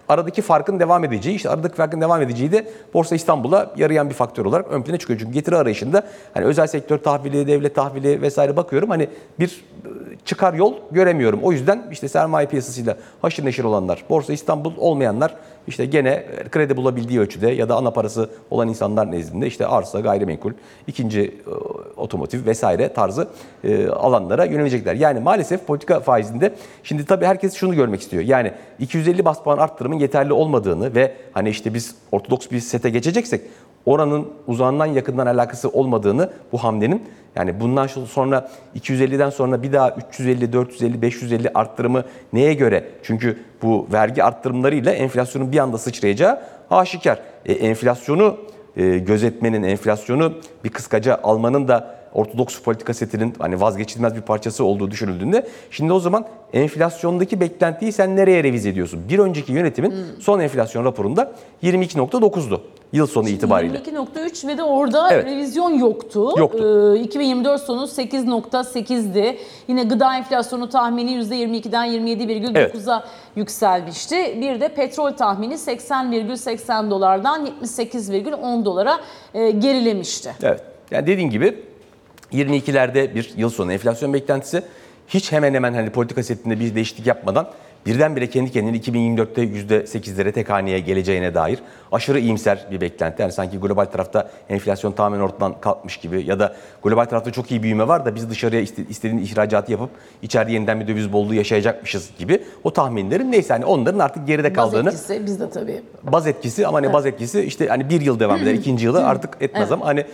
[0.10, 4.46] aradaki farkın devam edeceği, işte aradaki farkın devam edeceği de Borsa İstanbul'a yarayan bir faktör
[4.46, 5.20] olarak ön plana çıkıyor.
[5.20, 9.08] Çünkü getiri arayışında hani özel sektör tahvili, devlet tahvili vesaire bakıyorum hani
[9.40, 9.90] bir e,
[10.26, 11.40] çıkar yol göremiyorum.
[11.44, 15.36] O yüzden işte sermaye piyasasıyla haşır neşir olanlar, Borsa İstanbul olmayanlar
[15.68, 20.52] işte gene kredi bulabildiği ölçüde ya da ana parası olan insanlar nezdinde işte arsa, gayrimenkul,
[20.88, 21.32] ikinci e,
[21.98, 23.28] otomotiv vesaire tarzı
[23.64, 24.96] e, alanlara yönelecekler.
[24.96, 26.54] Yani maalesef politika faizinde
[26.84, 28.24] şimdi tabii herkes şunu görmek istiyor.
[28.24, 33.42] Yani 250 bas puan arttırımın yeterli olmadığını ve hani işte biz ortodoks bir sete geçeceksek
[33.88, 37.04] oranın uzağından yakından alakası olmadığını bu hamlenin
[37.38, 42.84] yani bundan sonra 250'den sonra bir daha 350, 450, 550 arttırımı neye göre?
[43.04, 47.20] Çünkü bu vergi arttırımlarıyla enflasyonun bir anda sıçrayacağı aşikar.
[47.46, 48.38] E, enflasyonu
[48.78, 54.92] e, gözetmenin, enflasyonu bir kıskaca almanın da ortodoks politika setinin hani vazgeçilmez bir parçası olduğu
[54.92, 59.04] düşünüldüğünde şimdi o zaman enflasyondaki beklentiyi sen nereye revize ediyorsun?
[59.10, 61.32] Bir önceki yönetimin son enflasyon raporunda
[61.64, 62.62] 22.9'du
[62.94, 63.78] yıl sonu itibariyle.
[63.78, 65.26] 22.3 ve de orada Evet.
[65.26, 66.30] revizyon yoktu.
[66.38, 66.96] Yoktu.
[66.96, 69.38] Ee, 2024 sonu 8.8'di.
[69.68, 73.04] Yine gıda enflasyonu tahmini %22'den 27,9'a
[73.36, 74.16] yükselmişti.
[74.42, 79.00] Bir de petrol tahmini 80,80 dolardan 78,10 dolara
[79.34, 80.34] e, gerilemişti.
[80.44, 80.62] Evet.
[80.92, 81.64] Yani dediğin gibi
[82.34, 84.64] 22'lerde bir yıl sonu enflasyon beklentisi
[85.08, 87.48] hiç hemen hemen hani politika setinde bir değişiklik yapmadan
[87.88, 91.60] birdenbire kendi kendini 2024'te %8'lere tek haneye geleceğine dair
[91.92, 93.22] aşırı iyimser bir beklenti.
[93.22, 97.64] Yani sanki global tarafta enflasyon tamamen ortadan kalkmış gibi ya da global tarafta çok iyi
[97.64, 99.90] büyüme var da biz dışarıya iste- istediğin ihracatı yapıp
[100.22, 104.56] içeride yeniden bir döviz bolluğu yaşayacakmışız gibi o tahminlerin neyse hani onların artık geride Baz
[104.72, 105.82] kaldığını etkisi bizde tabii.
[106.04, 109.38] baz etkisi ama hani baz etkisi işte hani bir yıl devam eder, ikinci yılı artık
[109.42, 110.06] etmez ama hani e,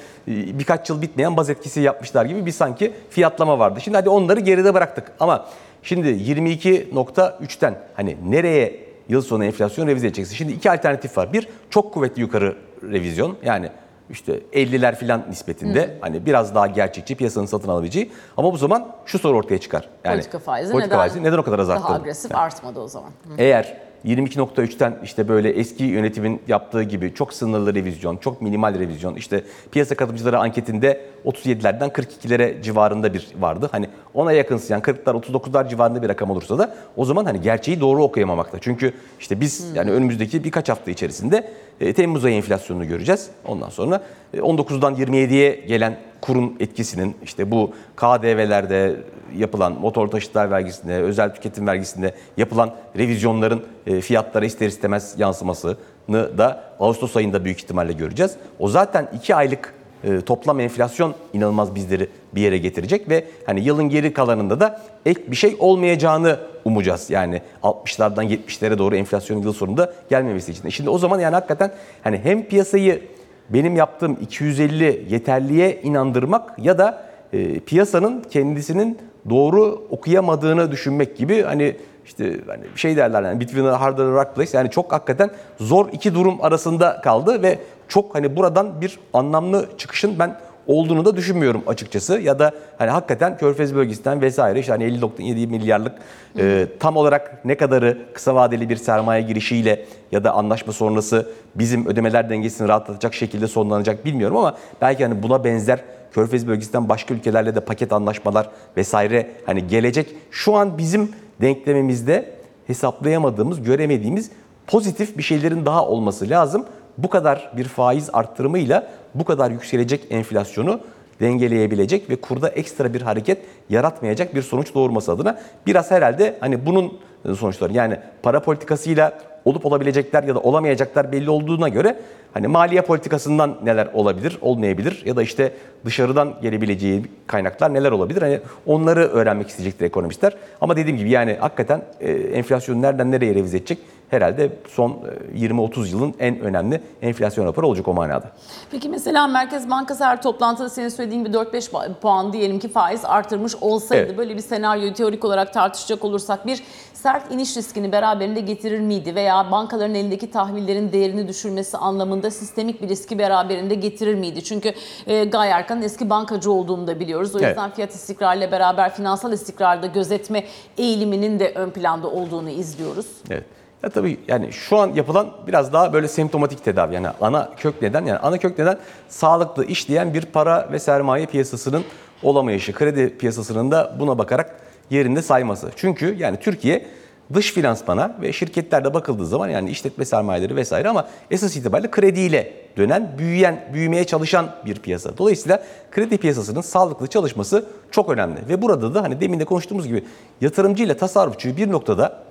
[0.60, 3.82] birkaç yıl bitmeyen baz etkisi yapmışlar gibi bir sanki fiyatlama vardı.
[3.82, 5.46] Şimdi hadi onları geride bıraktık ama
[5.84, 10.36] şimdi 22.3'ten hani nereye yıl sonu enflasyon revize edeceksin?
[10.36, 11.34] Şimdi iki alternatif var.
[11.34, 13.69] Bir çok kuvvetli yukarı revizyon yani
[14.10, 19.19] işte 50'ler filan nispetinde hani biraz daha gerçekçi piyasanın satın alabileceği ama bu zaman şu
[19.19, 19.89] soru ortaya çıkar.
[20.04, 22.00] Yani politika faizi politika neden, faizi neden o kadar az daha arttırdı?
[22.00, 23.12] agresif artmadı o zaman.
[23.38, 29.43] Eğer 22.3'ten işte böyle eski yönetimin yaptığı gibi çok sınırlı revizyon, çok minimal revizyon, işte
[29.72, 33.70] piyasa katılımcıları anketinde 37'lerden 42'lere civarında bir vardı.
[33.72, 37.82] Hani ona yakınsın yani 40'lar 39'lar civarında bir rakam olursa da o zaman hani gerçeği
[37.82, 38.58] doğru okuyamamakta.
[38.62, 41.50] Çünkü işte biz yani önümüzdeki birkaç hafta içerisinde
[41.82, 43.30] e, Temmuz ayı enflasyonunu göreceğiz.
[43.46, 48.96] Ondan sonra e, 19'dan 27'ye gelen kurun etkisinin işte bu KDV'lerde
[49.36, 55.78] yapılan motor taşıtlar vergisinde, özel tüketim vergisinde yapılan revizyonların e, fiyatlara ister istemez yansımasını
[56.12, 58.36] da Ağustos ayında büyük ihtimalle göreceğiz.
[58.60, 63.89] O zaten 2 aylık e, toplam enflasyon inanılmaz bizleri bir yere getirecek ve hani yılın
[63.89, 67.10] geri kalanında da ek bir şey olmayacağını umacağız.
[67.10, 70.68] Yani 60'lardan 70'lere doğru enflasyonun yıl sonunda gelmemesi için.
[70.68, 71.72] E Şimdi o zaman yani hakikaten
[72.04, 73.02] hani hem piyasayı
[73.50, 78.98] benim yaptığım 250 yeterliğe inandırmak ya da e, piyasanın kendisinin
[79.30, 84.12] doğru okuyamadığını düşünmek gibi hani işte hani şey derler yani between a hard and a
[84.12, 89.00] rock place yani çok hakikaten zor iki durum arasında kaldı ve çok hani buradan bir
[89.13, 90.38] anlamlı çıkışın ben
[90.68, 92.20] olduğunu da düşünmüyorum açıkçası.
[92.20, 95.92] Ya da hani hakikaten Körfez bölgesinden vesaire işte hani 50.7 milyarlık
[96.39, 101.88] e, tam olarak ne kadarı kısa vadeli bir sermaye girişiyle ya da anlaşma sonrası bizim
[101.88, 105.80] ödemeler dengesini rahatlatacak şekilde sonlanacak bilmiyorum ama belki hani buna benzer
[106.12, 110.16] Körfez bölgesinden başka ülkelerle de paket anlaşmalar vesaire hani gelecek.
[110.32, 111.12] Şu an bizim
[111.43, 112.34] denklemimizde
[112.67, 114.32] hesaplayamadığımız, göremediğimiz
[114.67, 116.65] pozitif bir şeylerin daha olması lazım.
[116.97, 120.79] Bu kadar bir faiz arttırımıyla bu kadar yükselecek enflasyonu
[121.19, 123.38] dengeleyebilecek ve kurda ekstra bir hareket
[123.69, 126.99] yaratmayacak bir sonuç doğurması adına biraz herhalde hani bunun
[127.36, 131.95] sonuçları yani para politikasıyla olup olabilecekler ya da olamayacaklar belli olduğuna göre
[132.34, 135.53] hani maliye politikasından neler olabilir, olmayabilir ya da işte
[135.86, 138.21] dışarıdan gelebileceği kaynaklar neler olabilir?
[138.21, 140.34] Hani onları öğrenmek isteyecektir ekonomistler.
[140.62, 143.77] Ama dediğim gibi yani hakikaten e, enflasyon nereden nereye revize edecek?
[144.13, 144.91] Herhalde son
[145.36, 148.32] e, 20-30 yılın en önemli enflasyon raporu olacak o manada.
[148.71, 153.06] Peki mesela Merkez Bankası her toplantıda senin söylediğin gibi 4-5 ba- puan diyelim ki faiz
[153.06, 154.17] artırmış olsaydı Evet.
[154.17, 159.52] böyle bir senaryoyu teorik olarak tartışacak olursak bir sert iniş riskini beraberinde getirir miydi veya
[159.52, 164.43] bankaların elindeki tahvillerin değerini düşürmesi anlamında sistemik bir riski beraberinde getirir miydi?
[164.43, 164.73] Çünkü
[165.08, 167.36] e, Gaye Erkan'ın eski bankacı olduğunu da biliyoruz.
[167.36, 167.47] O Evet.
[167.49, 170.43] yüzden fiyat istikrarıyla beraber finansal istikrarda gözetme
[170.78, 173.06] eğiliminin de ön planda olduğunu izliyoruz.
[173.30, 173.43] Evet.
[173.84, 176.96] Ya tabii yani şu an yapılan biraz daha böyle semptomatik tedavi.
[176.96, 178.78] Yani ana kök neden yani ana kök neden
[179.10, 181.84] sağlıklı işleyen bir para ve sermaye piyasasının
[182.24, 182.74] olamayışı.
[182.74, 184.56] Kredi piyasasının da buna bakarak
[184.89, 185.72] yerinde sayması.
[185.76, 186.86] Çünkü yani Türkiye
[187.34, 193.12] dış finansmana ve şirketlerde bakıldığı zaman yani işletme sermayeleri vesaire ama esas itibariyle krediyle dönen,
[193.17, 195.17] büyüyen, büyümeye çalışan bir piyasa.
[195.17, 198.39] Dolayısıyla kredi piyasasının sağlıklı çalışması çok önemli.
[198.50, 200.04] Ve burada da hani demin de konuştuğumuz gibi
[200.41, 202.24] yatırımcı ile tasarrufçuyu bir noktada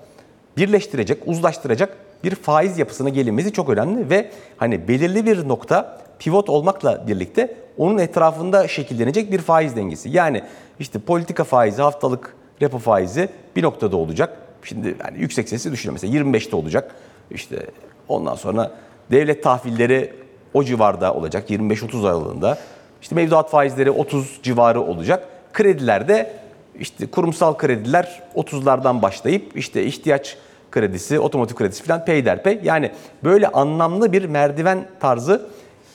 [0.56, 7.06] birleştirecek, uzlaştıracak bir faiz yapısına gelinmesi çok önemli ve hani belirli bir nokta pivot olmakla
[7.06, 10.10] birlikte onun etrafında şekillenecek bir faiz dengesi.
[10.10, 10.42] Yani
[10.78, 14.38] işte politika faizi, haftalık repo faizi bir noktada olacak.
[14.62, 16.94] Şimdi yani yüksek sesi düşünün mesela 25'te olacak.
[17.30, 17.66] İşte
[18.08, 18.70] ondan sonra
[19.10, 20.12] devlet tahvilleri
[20.54, 22.58] o civarda olacak 25-30 aralığında.
[23.02, 25.28] İşte mevduat faizleri 30 civarı olacak.
[25.52, 26.41] Kredilerde
[26.80, 30.36] işte kurumsal krediler 30'lardan başlayıp işte ihtiyaç
[30.70, 32.60] kredisi, otomotiv kredisi falan peyderpey.
[32.62, 32.90] Yani
[33.24, 35.48] böyle anlamlı bir merdiven tarzı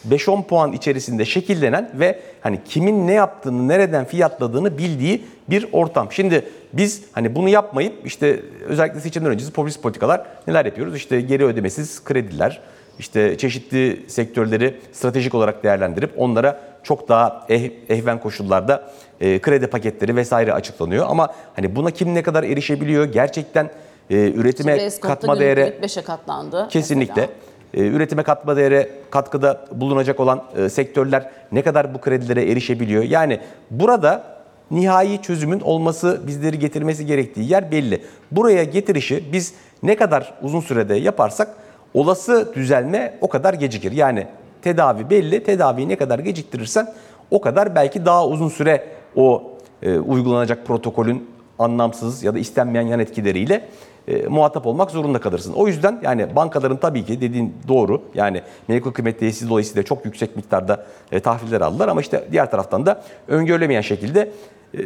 [0.09, 6.11] 5-10 puan içerisinde şekillenen ve hani kimin ne yaptığını, nereden fiyatladığını bildiği bir ortam.
[6.11, 10.95] Şimdi biz hani bunu yapmayıp işte özellikle seçimden öncesi popülist politikalar neler yapıyoruz?
[10.95, 12.61] İşte geri ödemesiz krediler,
[12.99, 18.89] işte çeşitli sektörleri stratejik olarak değerlendirip onlara çok daha eh, ehven koşullarda
[19.21, 21.05] e, kredi paketleri vesaire açıklanıyor.
[21.09, 23.05] Ama hani buna kim ne kadar erişebiliyor?
[23.05, 23.69] Gerçekten
[24.09, 26.67] e, üretime katma değere limit 5'e katlandı.
[26.69, 27.21] Kesinlikle.
[27.21, 27.37] mesela.
[27.73, 33.03] Ee, Üretime katma değere katkıda bulunacak olan sektörler ne kadar bu kredilere erişebiliyor?
[33.03, 33.39] Yani
[33.71, 34.23] burada
[34.71, 38.01] nihai çözümün olması, bizleri getirmesi gerektiği yer belli.
[38.31, 41.49] Buraya getirişi biz ne kadar uzun sürede yaparsak
[41.93, 43.91] olası düzelme o kadar gecikir.
[43.91, 44.27] Yani
[44.61, 46.93] tedavi belli, tedaviyi ne kadar geciktirirsen
[47.31, 49.43] o kadar belki daha uzun süre o
[49.83, 53.67] e, uygulanacak protokolün anlamsız ya da istenmeyen yan etkileriyle
[54.07, 55.53] e, muhatap olmak zorunda kalırsın.
[55.53, 58.01] O yüzden yani bankaların tabii ki dediğin doğru.
[58.13, 62.85] Yani menkul kıymet tesisi dolayısıyla çok yüksek miktarda e, tahviller aldılar ama işte diğer taraftan
[62.85, 64.31] da öngörülemeyen şekilde
[64.73, 64.79] e,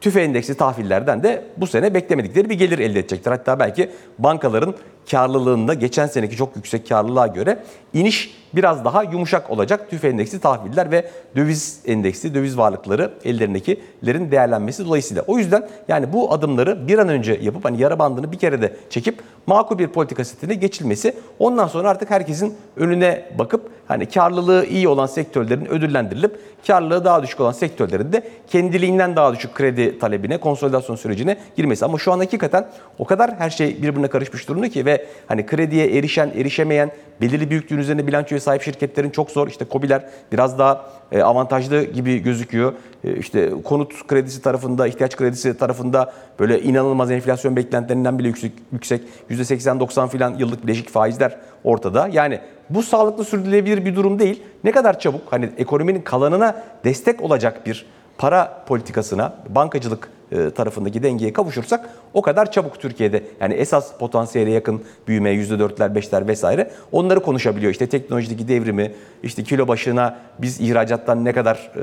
[0.00, 3.32] tüfe endeksli tahvillerden de bu sene beklemedikleri bir gelir elde edecekler.
[3.32, 4.74] Hatta belki bankaların
[5.10, 7.58] karlılığında geçen seneki çok yüksek karlılığa göre
[7.92, 9.90] iniş biraz daha yumuşak olacak.
[9.90, 15.24] Tüfe endeksli tahviller ve döviz endeksli döviz varlıkları ellerindekilerin değerlenmesi dolayısıyla.
[15.26, 18.76] O yüzden yani bu adımları bir an önce yapıp hani yara bandını bir kere de
[18.90, 24.88] çekip makul bir politika setine geçilmesi ondan sonra artık herkesin önüne bakıp hani karlılığı iyi
[24.88, 30.96] olan sektörlerin ödüllendirilip karlılığı daha düşük olan sektörlerin de kendiliğinden daha düşük kredi talebine, konsolidasyon
[30.96, 31.84] sürecine girmesi.
[31.84, 35.98] Ama şu an hakikaten o kadar her şey birbirine karışmış durumda ki ve hani krediye
[35.98, 39.48] erişen, erişemeyen, belirli büyüklüğün üzerine bilançoya sahip şirketlerin çok zor.
[39.48, 42.72] İşte KOBİ'ler biraz daha e, avantajlı gibi gözüküyor.
[43.04, 49.02] E, İşte konut kredisi tarafında, ihtiyaç kredisi tarafında böyle inanılmaz enflasyon beklentilerinden bile yüksek, yüksek
[49.30, 52.08] %80-90 filan yıllık bileşik faizler ortada.
[52.12, 54.42] Yani bu sağlıklı sürdürülebilir bir durum değil.
[54.64, 57.86] Ne kadar çabuk hani ekonominin kalanına destek olacak bir
[58.18, 64.82] para politikasına, bankacılık e, tarafındaki dengeye kavuşursak o kadar çabuk Türkiye'de yani esas potansiyele yakın
[65.08, 67.72] büyüme %4'ler 5'ler vesaire onları konuşabiliyor.
[67.72, 71.82] İşte teknolojideki devrimi, işte kilo başına biz ihracattan ne kadar e,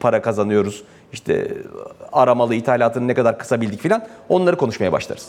[0.00, 1.48] para kazanıyoruz, işte
[2.12, 5.28] aramalı ithalatını ne kadar kısabildik filan onları konuşmaya başlarız.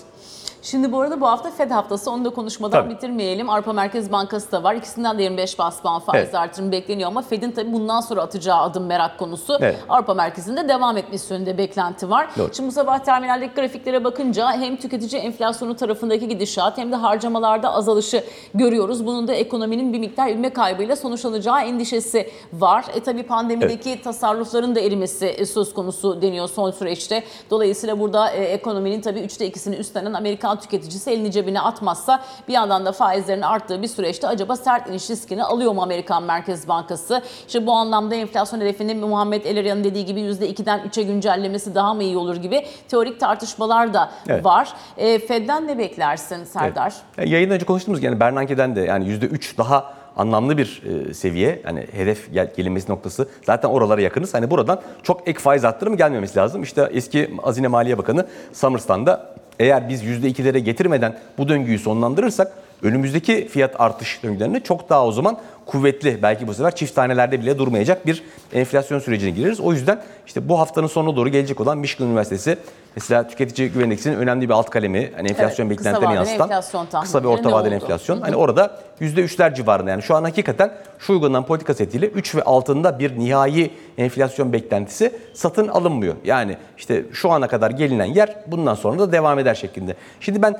[0.65, 2.93] Şimdi bu arada bu hafta Fed haftası onu da konuşmadan Tabii.
[2.93, 3.49] bitirmeyelim.
[3.49, 4.75] Avrupa Merkez Bankası da var.
[4.75, 6.35] İkisinden de 25 bas puan faiz Evet.
[6.35, 9.57] artırımı bekleniyor ama Fed'in tabii bundan sonra atacağı adım merak konusu.
[9.61, 9.77] Evet.
[9.89, 12.27] Avrupa Merkezi'nde devam etmesi yönünde beklenti var.
[12.37, 12.53] Doğru.
[12.53, 18.23] Şimdi bu sabah terminaldeki grafiklere bakınca hem tüketici enflasyonu tarafındaki gidişat hem de harcamalarda azalışı
[18.53, 19.05] görüyoruz.
[19.05, 22.85] Bunun da ekonominin bir miktar ivme kaybıyla sonuçlanacağı endişesi var.
[22.95, 27.23] E tabii pandemideki tasarrufların da erimesi e, söz konusu deniyor son süreçte.
[27.49, 32.85] Dolayısıyla burada e, ekonominin tabii üçte ikisini üstlenen Amerikan tüketicisi elini cebine atmazsa bir yandan
[32.85, 37.21] da faizlerin arttığı bir süreçte acaba sert iniş riskini alıyor mu Amerikan Merkez Bankası?
[37.47, 42.17] İşte bu anlamda enflasyon hedefini Muhammed Elerian'ın dediği gibi %2'den 3'e güncellemesi daha mı iyi
[42.17, 44.45] olur gibi teorik tartışmalar da Evet.
[44.45, 44.73] var.
[44.97, 46.93] E, Fed'den ne beklersin Serdar?
[47.17, 47.29] Evet.
[47.29, 51.61] Yayın önce konuştuğumuz yani Bernanke'den de yani %3 daha anlamlı bir e, seviye.
[51.65, 53.27] Hani hedef gel, gelinmesi noktası.
[53.45, 54.33] Zaten oralara yakınız.
[54.33, 56.63] Hani buradan çok ek faiz arttırımı gelmemesi lazım.
[56.63, 63.47] İşte eski Hazine Maliye Bakanı Summers'tan da eğer biz %2'lere getirmeden bu döngüyü sonlandırırsak önümüzdeki
[63.47, 68.05] fiyat artış döngülerinde çok daha o zaman kuvvetli belki bu sefer çift tanelerde bile durmayacak
[68.05, 69.59] bir enflasyon sürecine gireriz.
[69.59, 72.57] O yüzden işte bu haftanın sonuna doğru gelecek olan Michigan Üniversitesi
[72.95, 75.11] mesela tüketici güven endeksinin önemli bir alt kalemi.
[75.15, 78.21] Hani enflasyon Evet, beklentilerini yansıtan enflasyon kısa tahminleri orta vadeli enflasyon.
[78.21, 82.99] Hani orada %3'ler civarında yani şu an hakikaten şu uygulanan politika setiyle 3 ve altında
[82.99, 86.15] bir nihai enflasyon beklentisi satın alınmıyor.
[86.23, 89.95] Yani işte şu ana kadar gelinen yer bundan sonra da devam eder şeklinde.
[90.19, 90.59] Şimdi ben bir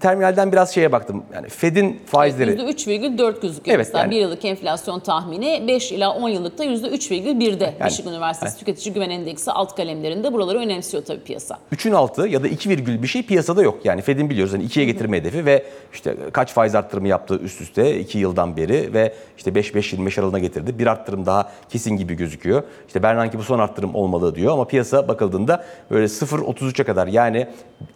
[0.00, 1.22] terminalden biraz şeye baktım.
[1.34, 6.28] Yani Fed'in faizleri %3,4 gözüküyor Evet, mesela yani- bir yıllık enflasyon tahmini 5 ila 10
[6.28, 11.58] yıllıkta %3,1'de Michigan Üniversitesi Tüketici Güven Endeksi alt kalemlerinde buraları önemsiyor tabii piyasa.
[11.72, 13.78] 3'ün altı ya da 2 virgül bir şey piyasada yok.
[13.84, 18.00] Yani Fed'in biliyoruz hani 2'ye getirme hedefi ve işte kaç faiz arttırımı yaptı üst üste
[18.00, 20.78] 2 yıldan beri ve işte 5-5-25 aralığına getirdi.
[20.78, 22.62] Bir arttırım daha kesin gibi gözüküyor.
[22.86, 27.46] İşte Bernanke bu son arttırım olmalı diyor ama piyasa bakıldığında böyle 0.33'e kadar yani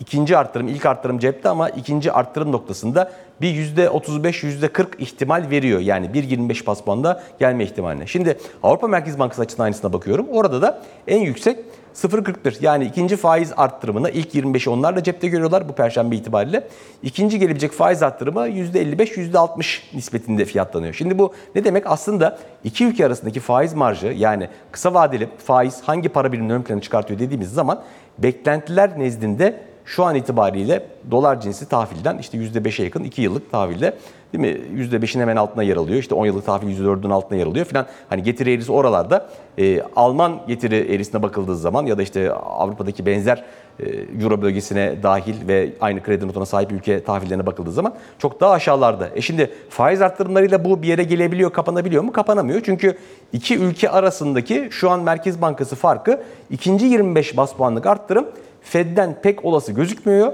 [0.00, 5.81] ikinci arttırım ilk arttırım cepte ama ikinci arttırım noktasında bir %35 %40 ihtimal veriyor.
[5.81, 8.07] Yani 1.25 bas puanda gelme ihtimaline.
[8.07, 10.27] Şimdi Avrupa Merkez Bankası açısından aynısına bakıyorum.
[10.33, 11.59] Orada da en yüksek
[11.94, 16.68] 0.41 yani ikinci faiz arttırımına ilk 25'i onlar da cepte görüyorlar bu perşembe itibariyle.
[17.03, 20.94] İkinci gelebilecek faiz arttırımı %55 %60 nispetinde fiyatlanıyor.
[20.94, 21.87] Şimdi bu ne demek?
[21.87, 26.81] Aslında iki ülke arasındaki faiz marjı yani kısa vadeli faiz hangi para birimini ön plana
[26.81, 27.83] çıkartıyor dediğimiz zaman
[28.18, 33.96] beklentiler nezdinde şu an itibariyle dolar cinsi tahvilden işte %5'e yakın 2 yıllık tahvilde
[34.33, 34.83] değil mi?
[34.83, 35.98] %5'in hemen altına yer alıyor.
[35.98, 37.87] İşte 10 yıllık tahvil %4'ün altına yer alıyor filan.
[38.09, 39.29] Hani getiri eğrisi oralarda.
[39.59, 43.44] Ee, Alman getiri eğrisine bakıldığı zaman ya da işte Avrupa'daki benzer
[43.81, 43.85] e,
[44.22, 49.09] Euro bölgesine dahil ve aynı kredi notuna sahip ülke tahvillerine bakıldığı zaman çok daha aşağılarda.
[49.14, 52.12] E şimdi faiz arttırımlarıyla bu bir yere gelebiliyor, kapanabiliyor mu?
[52.12, 52.61] Kapanamıyor.
[52.64, 52.98] Çünkü
[53.33, 58.26] iki ülke arasındaki şu an Merkez Bankası farkı ikinci 25 bas puanlık arttırım
[58.61, 60.33] Fed'den pek olası gözükmüyor.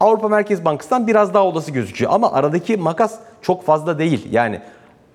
[0.00, 2.12] Avrupa Merkez Bankası'ndan biraz daha olası gözüküyor.
[2.14, 4.28] Ama aradaki makas çok fazla değil.
[4.30, 4.60] Yani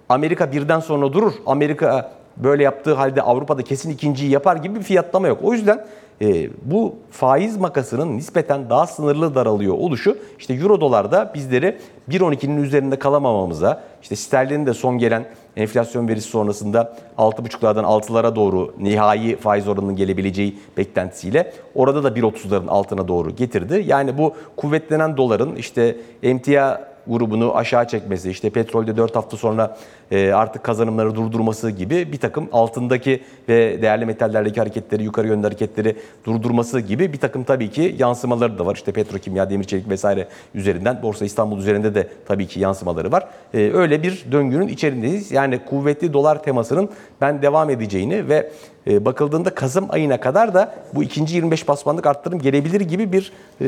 [0.10, 1.34] Amerika birden sonra durur.
[1.46, 5.40] Amerika böyle yaptığı halde Avrupa'da kesin ikinciyi yapar gibi bir fiyatlama yok.
[5.44, 5.86] O yüzden
[6.22, 11.78] e, bu faiz makasının nispeten daha sınırlı daralıyor oluşu işte euro dolarda bizleri
[12.10, 15.26] 1.12'nin üzerinde kalamamamıza işte sterlinin de son gelen
[15.58, 23.08] enflasyon verisi sonrasında 6.5'lardan 6'lara doğru nihai faiz oranının gelebileceği beklentisiyle orada da 1.30'ların altına
[23.08, 23.84] doğru getirdi.
[23.88, 29.78] Yani bu kuvvetlenen doların işte emtia grubunu aşağı çekmesi, işte petrolde 4 hafta sonra
[30.12, 36.80] artık kazanımları durdurması gibi bir takım altındaki ve değerli metallerdeki hareketleri, yukarı yönlü hareketleri durdurması
[36.80, 38.76] gibi bir takım tabii ki yansımaları da var.
[38.76, 43.28] İşte petrokimya, demir çelik vesaire üzerinden, Borsa İstanbul üzerinde de tabii ki yansımaları var.
[43.54, 45.32] E, öyle bir döngünün içerisindeyiz.
[45.32, 46.89] Yani kuvvetli dolar temasının
[47.22, 48.52] ben devam edeceğini ve
[48.88, 53.65] e, bakıldığında Kasım ayına kadar da bu ikinci 25 basmanlık arttırım gelebilir gibi bir e,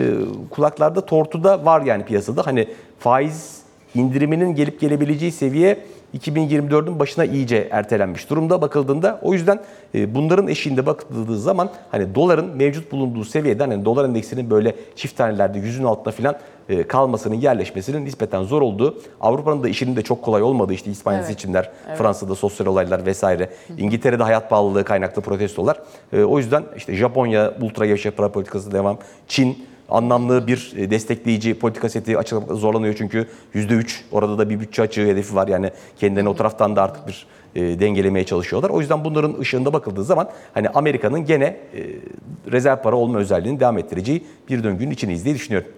[0.49, 2.45] kulaklarda tortuda var yani piyasada.
[2.45, 2.67] Hani
[2.99, 3.57] faiz
[3.95, 5.79] indiriminin gelip gelebileceği seviye
[6.15, 9.19] 2024'ün başına iyice ertelenmiş durumda bakıldığında.
[9.21, 9.59] O yüzden
[9.95, 15.17] e, bunların eşiğinde bakıldığı zaman hani doların mevcut bulunduğu seviyeden hani dolar endeksinin böyle çift
[15.17, 16.35] tanelerde yüzün altında falan
[16.69, 21.19] e, kalmasının, yerleşmesinin nispeten zor olduğu, Avrupa'nın da işinin de çok kolay olmadığı işte İspanya
[21.19, 21.27] Evet.
[21.29, 25.79] seçimler, Fransa'da sosyal olaylar vesaire, İngiltere'de hayat pahalılığı kaynaklı protestolar.
[26.13, 31.59] E, o yüzden işte Japonya ultra gevşek para politikası devam, Çin anlamlı bir e, destekleyici
[31.59, 35.47] politika seti açıklamakta zorlanıyor çünkü %3 orada da bir bütçe açığı hedefi var.
[35.47, 38.69] Yani kendilerini o taraftan da artık bir e, dengelemeye çalışıyorlar.
[38.69, 41.59] O yüzden bunların ışığında bakıldığı zaman hani Amerika'nın gene e,
[42.51, 45.69] rezerv para olma özelliğini devam ettireceği bir döngünün içindeyiz diye düşünüyorum.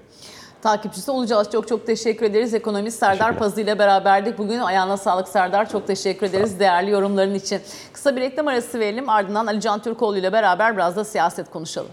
[0.62, 1.52] Takipçisi olacağız.
[1.52, 2.54] Çok çok teşekkür ederiz.
[2.54, 3.38] Ekonomist Serdar.
[3.38, 4.38] Pazı ile beraberdik.
[4.38, 5.70] Bugün ayağına sağlık Serdar.
[5.70, 7.62] Çok teşekkür ederiz değerli yorumların için.
[7.94, 9.10] Kısa bir reklam arası verelim.
[9.10, 11.92] Ardından Ali Can Türkoğlu ile beraber biraz da siyaset konuşalım.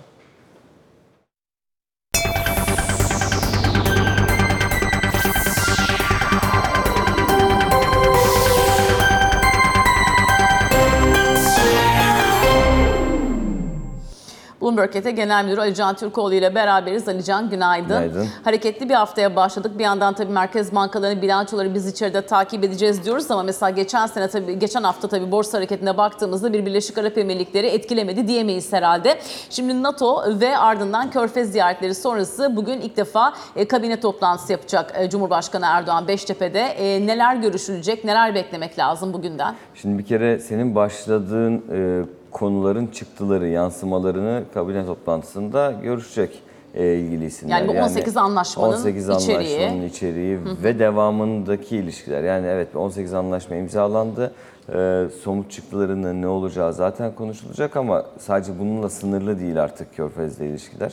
[14.66, 17.08] Bloomberg ET Genel Müdürü Ali Can Türkoğlu ile beraberiz.
[17.08, 17.88] Ali Can günaydın.
[17.88, 18.28] Günaydın.
[18.44, 19.78] Hareketli bir haftaya başladık.
[19.78, 24.28] Bir yandan tabii merkez bankalarının bilançoları biz içeride takip edeceğiz diyoruz ama mesela geçen sene
[24.28, 29.18] tabii geçen hafta tabii borsa hareketine baktığımızda bir Birleşik Arap Emirlikleri etkilemedi diyemeyiz herhalde.
[29.50, 35.10] Şimdi NATO ve ardından Körfez ziyaretleri sonrası bugün ilk defa e, kabine toplantısı yapacak e,
[35.10, 36.60] Cumhurbaşkanı Erdoğan Beştepe'de.
[36.60, 39.54] E, neler görüşülecek, neler beklemek lazım bugünden?
[39.74, 46.42] Şimdi bir kere senin başladığın e, konuların çıktıları, yansımalarını kabine toplantısında görüşecek
[46.74, 47.58] e, ilgili isimler.
[47.58, 49.56] Yani bu 18 anlaşmanın 18 içeriği.
[49.58, 52.24] anlaşmanın içeriği ve devamındaki ilişkiler.
[52.24, 54.34] Yani evet 18 anlaşma imzalandı.
[54.74, 60.92] E, somut çıktılarının ne olacağı zaten konuşulacak ama sadece bununla sınırlı değil artık Körfez'le ilişkiler.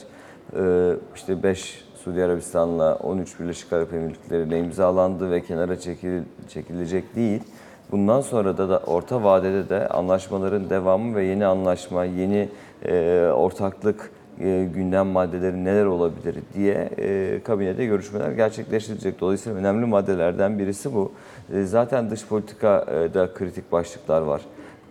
[0.60, 7.16] E, işte 5 Suudi Arabistan'la 13 Birleşik Arap Emirlikleri ile imzalandı ve kenara çekil, çekilecek
[7.16, 7.42] değil.
[7.94, 12.50] Bundan sonra da, da orta vadede de anlaşmaların devamı ve yeni anlaşma, yeni
[12.86, 19.20] e, ortaklık e, gündem maddeleri neler olabilir diye e, kabinede görüşmeler gerçekleştirilecek.
[19.20, 21.12] Dolayısıyla önemli maddelerden birisi bu.
[21.54, 24.42] E, zaten dış politikada kritik başlıklar var.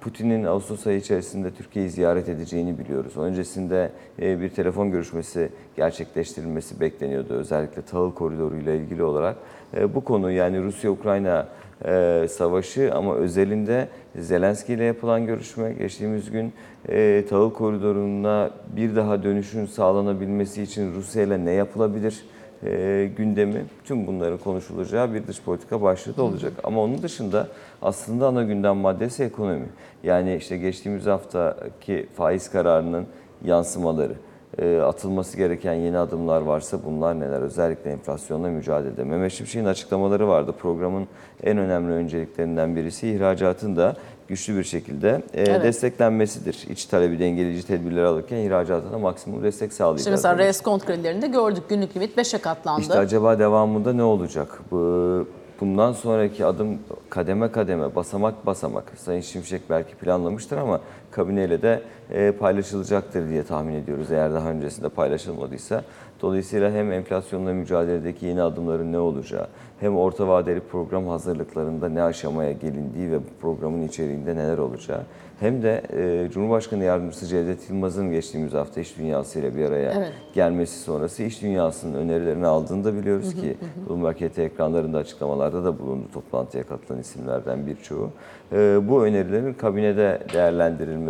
[0.03, 3.17] Putin'in Ağustos ayı içerisinde Türkiye'yi ziyaret edeceğini biliyoruz.
[3.17, 3.91] Öncesinde
[4.23, 7.35] e, bir telefon görüşmesi gerçekleştirilmesi bekleniyordu.
[7.35, 9.37] Özellikle tahıl koridoru ile ilgili olarak.
[9.77, 11.49] E, Bu konu yani Rusya-Ukrayna
[11.85, 16.53] e, savaşı ama özelinde Zelenski ile yapılan görüşme geçtiğimiz gün
[16.89, 22.25] e, tahıl koridoruna bir daha dönüşün sağlanabilmesi için Rusya ile ne yapılabilir
[22.67, 26.53] e, gündemi tüm bunların konuşulacağı bir dış politika başlığı da olacak.
[26.65, 27.49] Ama onun dışında
[27.83, 29.69] aslında ana gündem maddesi ekonomi.
[30.05, 33.07] Yani işte geçtiğimiz haftaki faiz kararının
[33.45, 34.15] yansımaları,
[34.59, 37.41] e, atılması gereken yeni adımlar varsa bunlar neler?
[37.41, 39.05] Özellikle enflasyonla mücadelede.
[39.05, 40.55] Mehmet Şimşek'in açıklamaları vardı.
[40.59, 41.09] Programın
[41.43, 43.97] en önemli önceliklerinden birisi ihracatın da
[44.33, 45.63] güçlü bir şekilde e, Evet.
[45.63, 46.67] desteklenmesidir.
[46.71, 50.01] İç talebi dengeleyici tedbirler alırken ihracata da maksimum destek sağlayacağız.
[50.01, 52.81] İşte mesela reskont kredilerinde gördük günlük limit 5'e katlandı.
[52.81, 54.63] İşte acaba devamında ne olacak?
[54.71, 55.27] Bu,
[55.61, 56.79] bundan sonraki adım
[57.11, 58.93] kademe kademe, basamak basamak.
[58.97, 60.81] Sayın Şimşek belki planlamıştır ama
[61.13, 65.83] kabineyle de e, paylaşılacaktır diye tahmin ediyoruz eğer daha öncesinde paylaşılmadıysa.
[66.23, 69.47] Dolayısıyla hem enflasyonla mücadeledeki yeni adımların ne olacağı,
[69.81, 75.01] hem orta vadeli program hazırlıklarında ne aşamaya gelindiği ve programın içeriğinde neler olacağı,
[75.41, 80.13] hem de e, Cumhurbaşkanı Yardımcısı Cevdet Yılmaz'ın geçtiğimiz hafta iş dünyasıyla bir araya Evet.
[80.35, 83.57] gelmesi sonrası iş dünyasının önerilerini aldığını da biliyoruz ki
[83.89, 88.11] Bloomberg HT ekranlarında açıklamalarda da bulundu toplantıya katılan isimlerden birçoğu.
[88.53, 91.02] Ee, bu önerilerin kabinede değerlendirilmesi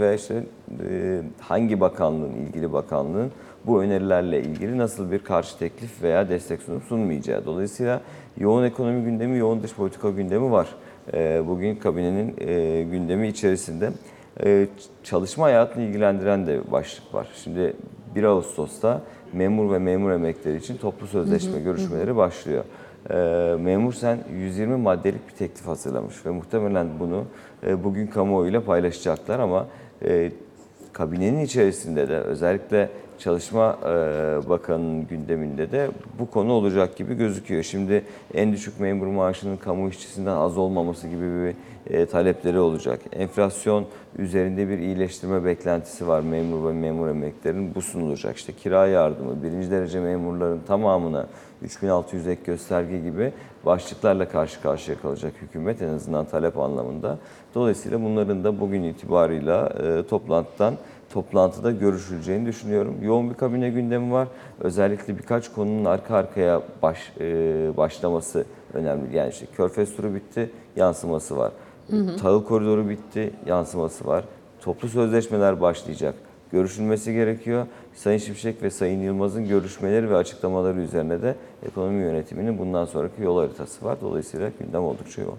[0.00, 0.42] ve işte
[0.90, 3.30] e, hangi bakanlığın, ilgili bakanlığın
[3.66, 7.44] bu önerilerle ilgili nasıl bir karşı teklif veya destek sunup sunmayacağı.
[7.44, 8.00] Dolayısıyla
[8.38, 10.68] yoğun ekonomi gündemi, yoğun dış politika gündemi var.
[11.14, 13.90] Ee, Bugün kabinenin e, gündemi içerisinde
[14.44, 14.66] e,
[15.02, 17.28] çalışma hayatını ilgilendiren de başlık var.
[17.44, 17.76] Şimdi
[18.14, 22.64] 1 Ağustos'ta memur ve memur emekleri için toplu sözleşme görüşmeleri başlıyor.
[23.10, 27.24] Ee, Memur Sen 120 maddelik bir teklif hazırlamış ve muhtemelen bunu
[27.66, 29.66] e, bugün kamuoyuyla paylaşacaklar ama
[30.04, 30.32] e,
[30.92, 32.88] kabinenin içerisinde de özellikle
[33.18, 33.88] Çalışma e,
[34.48, 37.62] Bakanı'nın gündeminde de bu konu olacak gibi gözüküyor.
[37.62, 41.54] Şimdi en düşük memur maaşının kamu işçisinden az olmaması gibi bir
[41.90, 43.00] e, talepleri olacak.
[43.12, 43.86] Enflasyon
[44.18, 47.74] üzerinde bir iyileştirme beklentisi var memur ve memur emeklerinin.
[47.74, 48.36] Bu sunulacak.
[48.36, 51.26] İşte kira yardımı, birinci derece memurların tamamına
[51.62, 53.32] 3600 ek gösterge gibi
[53.66, 57.18] başlıklarla karşı karşıya kalacak hükümet en azından talep anlamında.
[57.54, 60.74] Dolayısıyla bunların da bugün itibarıyla e, toplantıdan
[61.12, 62.96] toplantıda görüşüleceğini düşünüyorum.
[63.02, 64.28] Yoğun bir kabine gündemi var.
[64.60, 67.24] Özellikle birkaç konunun arka arkaya baş, e,
[67.76, 69.16] başlaması önemli.
[69.16, 71.52] Yani işte Körfez turu bitti, yansıması var.
[72.20, 74.24] Tahıl koridoru bitti, yansıması var.
[74.60, 76.14] Toplu sözleşmeler başlayacak.
[76.52, 77.66] görüşülmesi gerekiyor.
[77.94, 81.34] Sayın Şimşek ve Sayın Yılmaz'ın görüşmeleri ve açıklamaları üzerine de
[81.66, 83.96] ekonomi yönetiminin bundan sonraki yol haritası var.
[84.00, 85.38] Dolayısıyla gündem oldukça yoğun.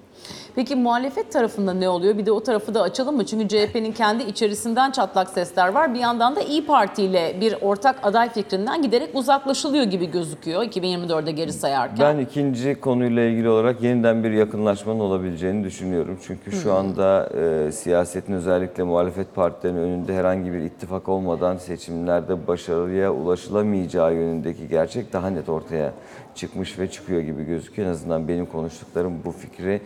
[0.55, 2.17] Peki muhalefet tarafında ne oluyor?
[2.17, 3.25] Bir de o tarafı da açalım mı?
[3.25, 5.93] Çünkü CHP'nin kendi içerisinden çatlak sesler var.
[5.93, 11.31] Bir yandan da İyi Parti ile bir ortak aday fikrinden giderek uzaklaşılıyor gibi gözüküyor 2024'de
[11.31, 11.99] geri sayarken.
[11.99, 16.17] Ben ikinci konuyla ilgili olarak yeniden bir yakınlaşmanın olabileceğini düşünüyorum.
[16.27, 17.29] Çünkü şu anda
[17.67, 25.13] e, siyasetin özellikle muhalefet partilerinin önünde herhangi bir ittifak olmadan seçimlerde başarıya ulaşılamayacağı yönündeki gerçek
[25.13, 25.93] daha net ortaya
[26.35, 27.87] çıkmış ve çıkıyor gibi gözüküyor.
[27.87, 29.81] En azından benim konuştuklarım bu fikri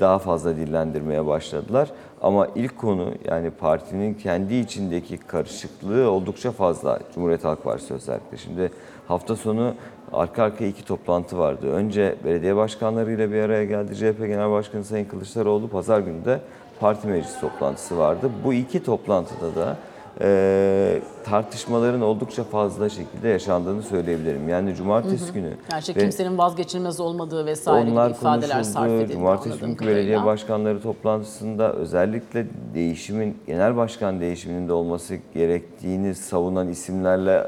[0.00, 1.88] daha fazla dillendirmeye başladılar.
[2.22, 6.98] Ama ilk konu yani partinin kendi içindeki karışıklığı oldukça fazla.
[7.14, 8.36] Cumhuriyet Halk Partisi özellikle.
[8.36, 8.70] Şimdi
[9.08, 9.74] hafta sonu
[10.12, 11.72] arka arkaya iki toplantı vardı.
[11.72, 13.96] Önce belediye başkanlarıyla bir araya geldi.
[13.96, 16.40] CHP Genel Başkanı Sayın Kılıçdaroğlu pazar günü de
[16.80, 18.30] parti meclis toplantısı vardı.
[18.44, 19.76] Bu iki toplantıda da
[20.20, 24.48] e, tartışmaların oldukça fazla şekilde yaşandığını söyleyebilirim.
[24.48, 29.12] Yani cumartesi günü Gerçi ve- kimsenin vazgeçilmez olmadığı vesaire gibi onlar ifadeler sarf edildi.
[29.12, 37.46] Cumartesi günkü belediye başkanları toplantısında özellikle değişimin, genel başkan değişiminin de olması gerektiğini savunan isimlerle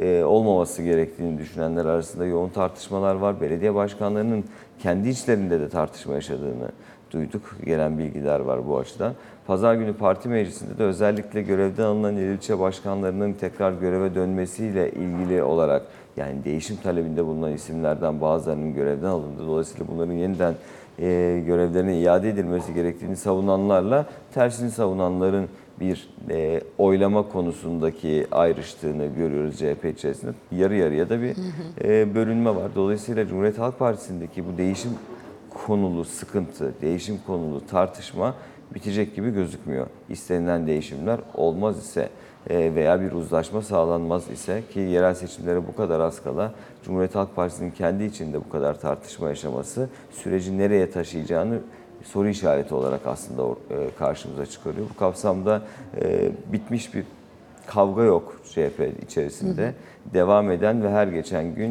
[0.00, 3.40] e, olmaması gerektiğini düşünenler arasında yoğun tartışmalar var.
[3.40, 4.44] Belediye başkanlarının
[4.82, 6.68] kendi içlerinde de tartışma yaşadığını
[7.10, 7.42] duyduk.
[7.64, 9.12] Gelen bilgiler var bu açıdan.
[9.46, 15.42] Pazar günü parti meclisinde de özellikle görevden alınan il ilçe başkanlarının tekrar göreve dönmesiyle ilgili
[15.42, 15.82] olarak
[16.16, 19.46] yani değişim talebinde bulunan isimlerden bazılarının görevden alındı.
[19.46, 20.54] Dolayısıyla bunların yeniden
[20.98, 25.48] e, görevlerine iade edilmesi gerektiğini savunanlarla tersini savunanların
[25.80, 30.32] bir e, oylama konusundaki ayrıştığını görüyoruz CHP içerisinde.
[30.52, 31.36] Yarı yarıya da bir
[31.84, 32.70] e, bölünme var.
[32.74, 34.90] Dolayısıyla Cumhuriyet Halk Partisi'ndeki bu değişim
[35.66, 38.34] konulu sıkıntı, değişim konulu tartışma
[38.74, 39.86] bitecek gibi gözükmüyor.
[40.08, 42.08] İstenilen değişimler olmaz ise
[42.50, 46.52] e, veya bir uzlaşma sağlanmaz ise ki yerel seçimlere bu kadar az kala
[46.84, 51.58] Cumhuriyet Halk Partisi'nin kendi içinde bu kadar tartışma yaşaması süreci nereye taşıyacağını
[52.04, 54.86] soru işareti olarak aslında e, karşımıza çıkarıyor.
[54.94, 55.62] Bu kapsamda
[56.02, 57.04] e, bitmiş bir
[57.66, 59.74] kavga yok CHP içerisinde.
[60.14, 61.70] Devam eden ve her geçen gün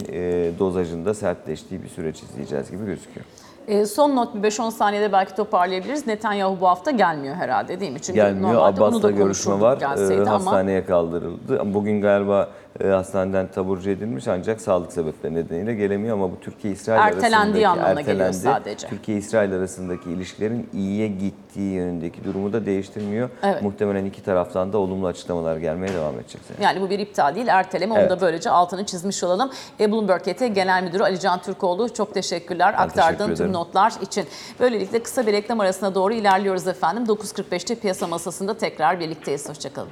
[0.60, 3.26] dozajında sertleştiği bir süreç izleyeceğiz gibi gözüküyor.
[3.68, 6.08] E, son not bir 5-10 saniyede belki toparlayabiliriz.
[6.08, 8.00] Netanyahu bu hafta gelmiyor herhalde değil mi?
[8.02, 8.54] Çünkü Gelmiyor.
[8.54, 9.78] normalde onu Abbas'la da görüşme konuşurduk var.
[9.78, 11.74] gelseydi Ee, ama hastaneye kaldırıldı.
[11.74, 12.50] Bugün galiba
[12.80, 18.32] e, hastaneden taburcu edilmiş ancak sağlık sebepleri nedeniyle gelemiyor ama bu Türkiye-İsrail arasındaki anlamına geliyor
[18.34, 18.88] sadece.
[18.88, 23.30] Türkiye-İsrail arasındaki ilişkilerin iyiye gittiği yönündeki durumu da değiştirmiyor.
[23.44, 23.62] Evet.
[23.62, 26.42] Muhtemelen iki taraftan da olumlu açıklamalar gelmeye devam edecek.
[26.62, 27.94] yani bu bir iptal değil erteleme.
[27.94, 28.10] Onu Evet.
[28.12, 29.52] da böylece altını çizmiş olalım.
[29.80, 33.94] E, Bloomberg KT Genel Müdürü Ali Can Türkoğlu çok teşekkürler Ben aktardığın teşekkür tüm notlar
[34.02, 34.26] için.
[34.60, 37.04] Böylelikle kısa bir reklam arasına doğru ilerliyoruz efendim.
[37.04, 39.50] 9.45'te piyasa masasında tekrar birlikteyiz.
[39.50, 39.90] Hoşçakalın.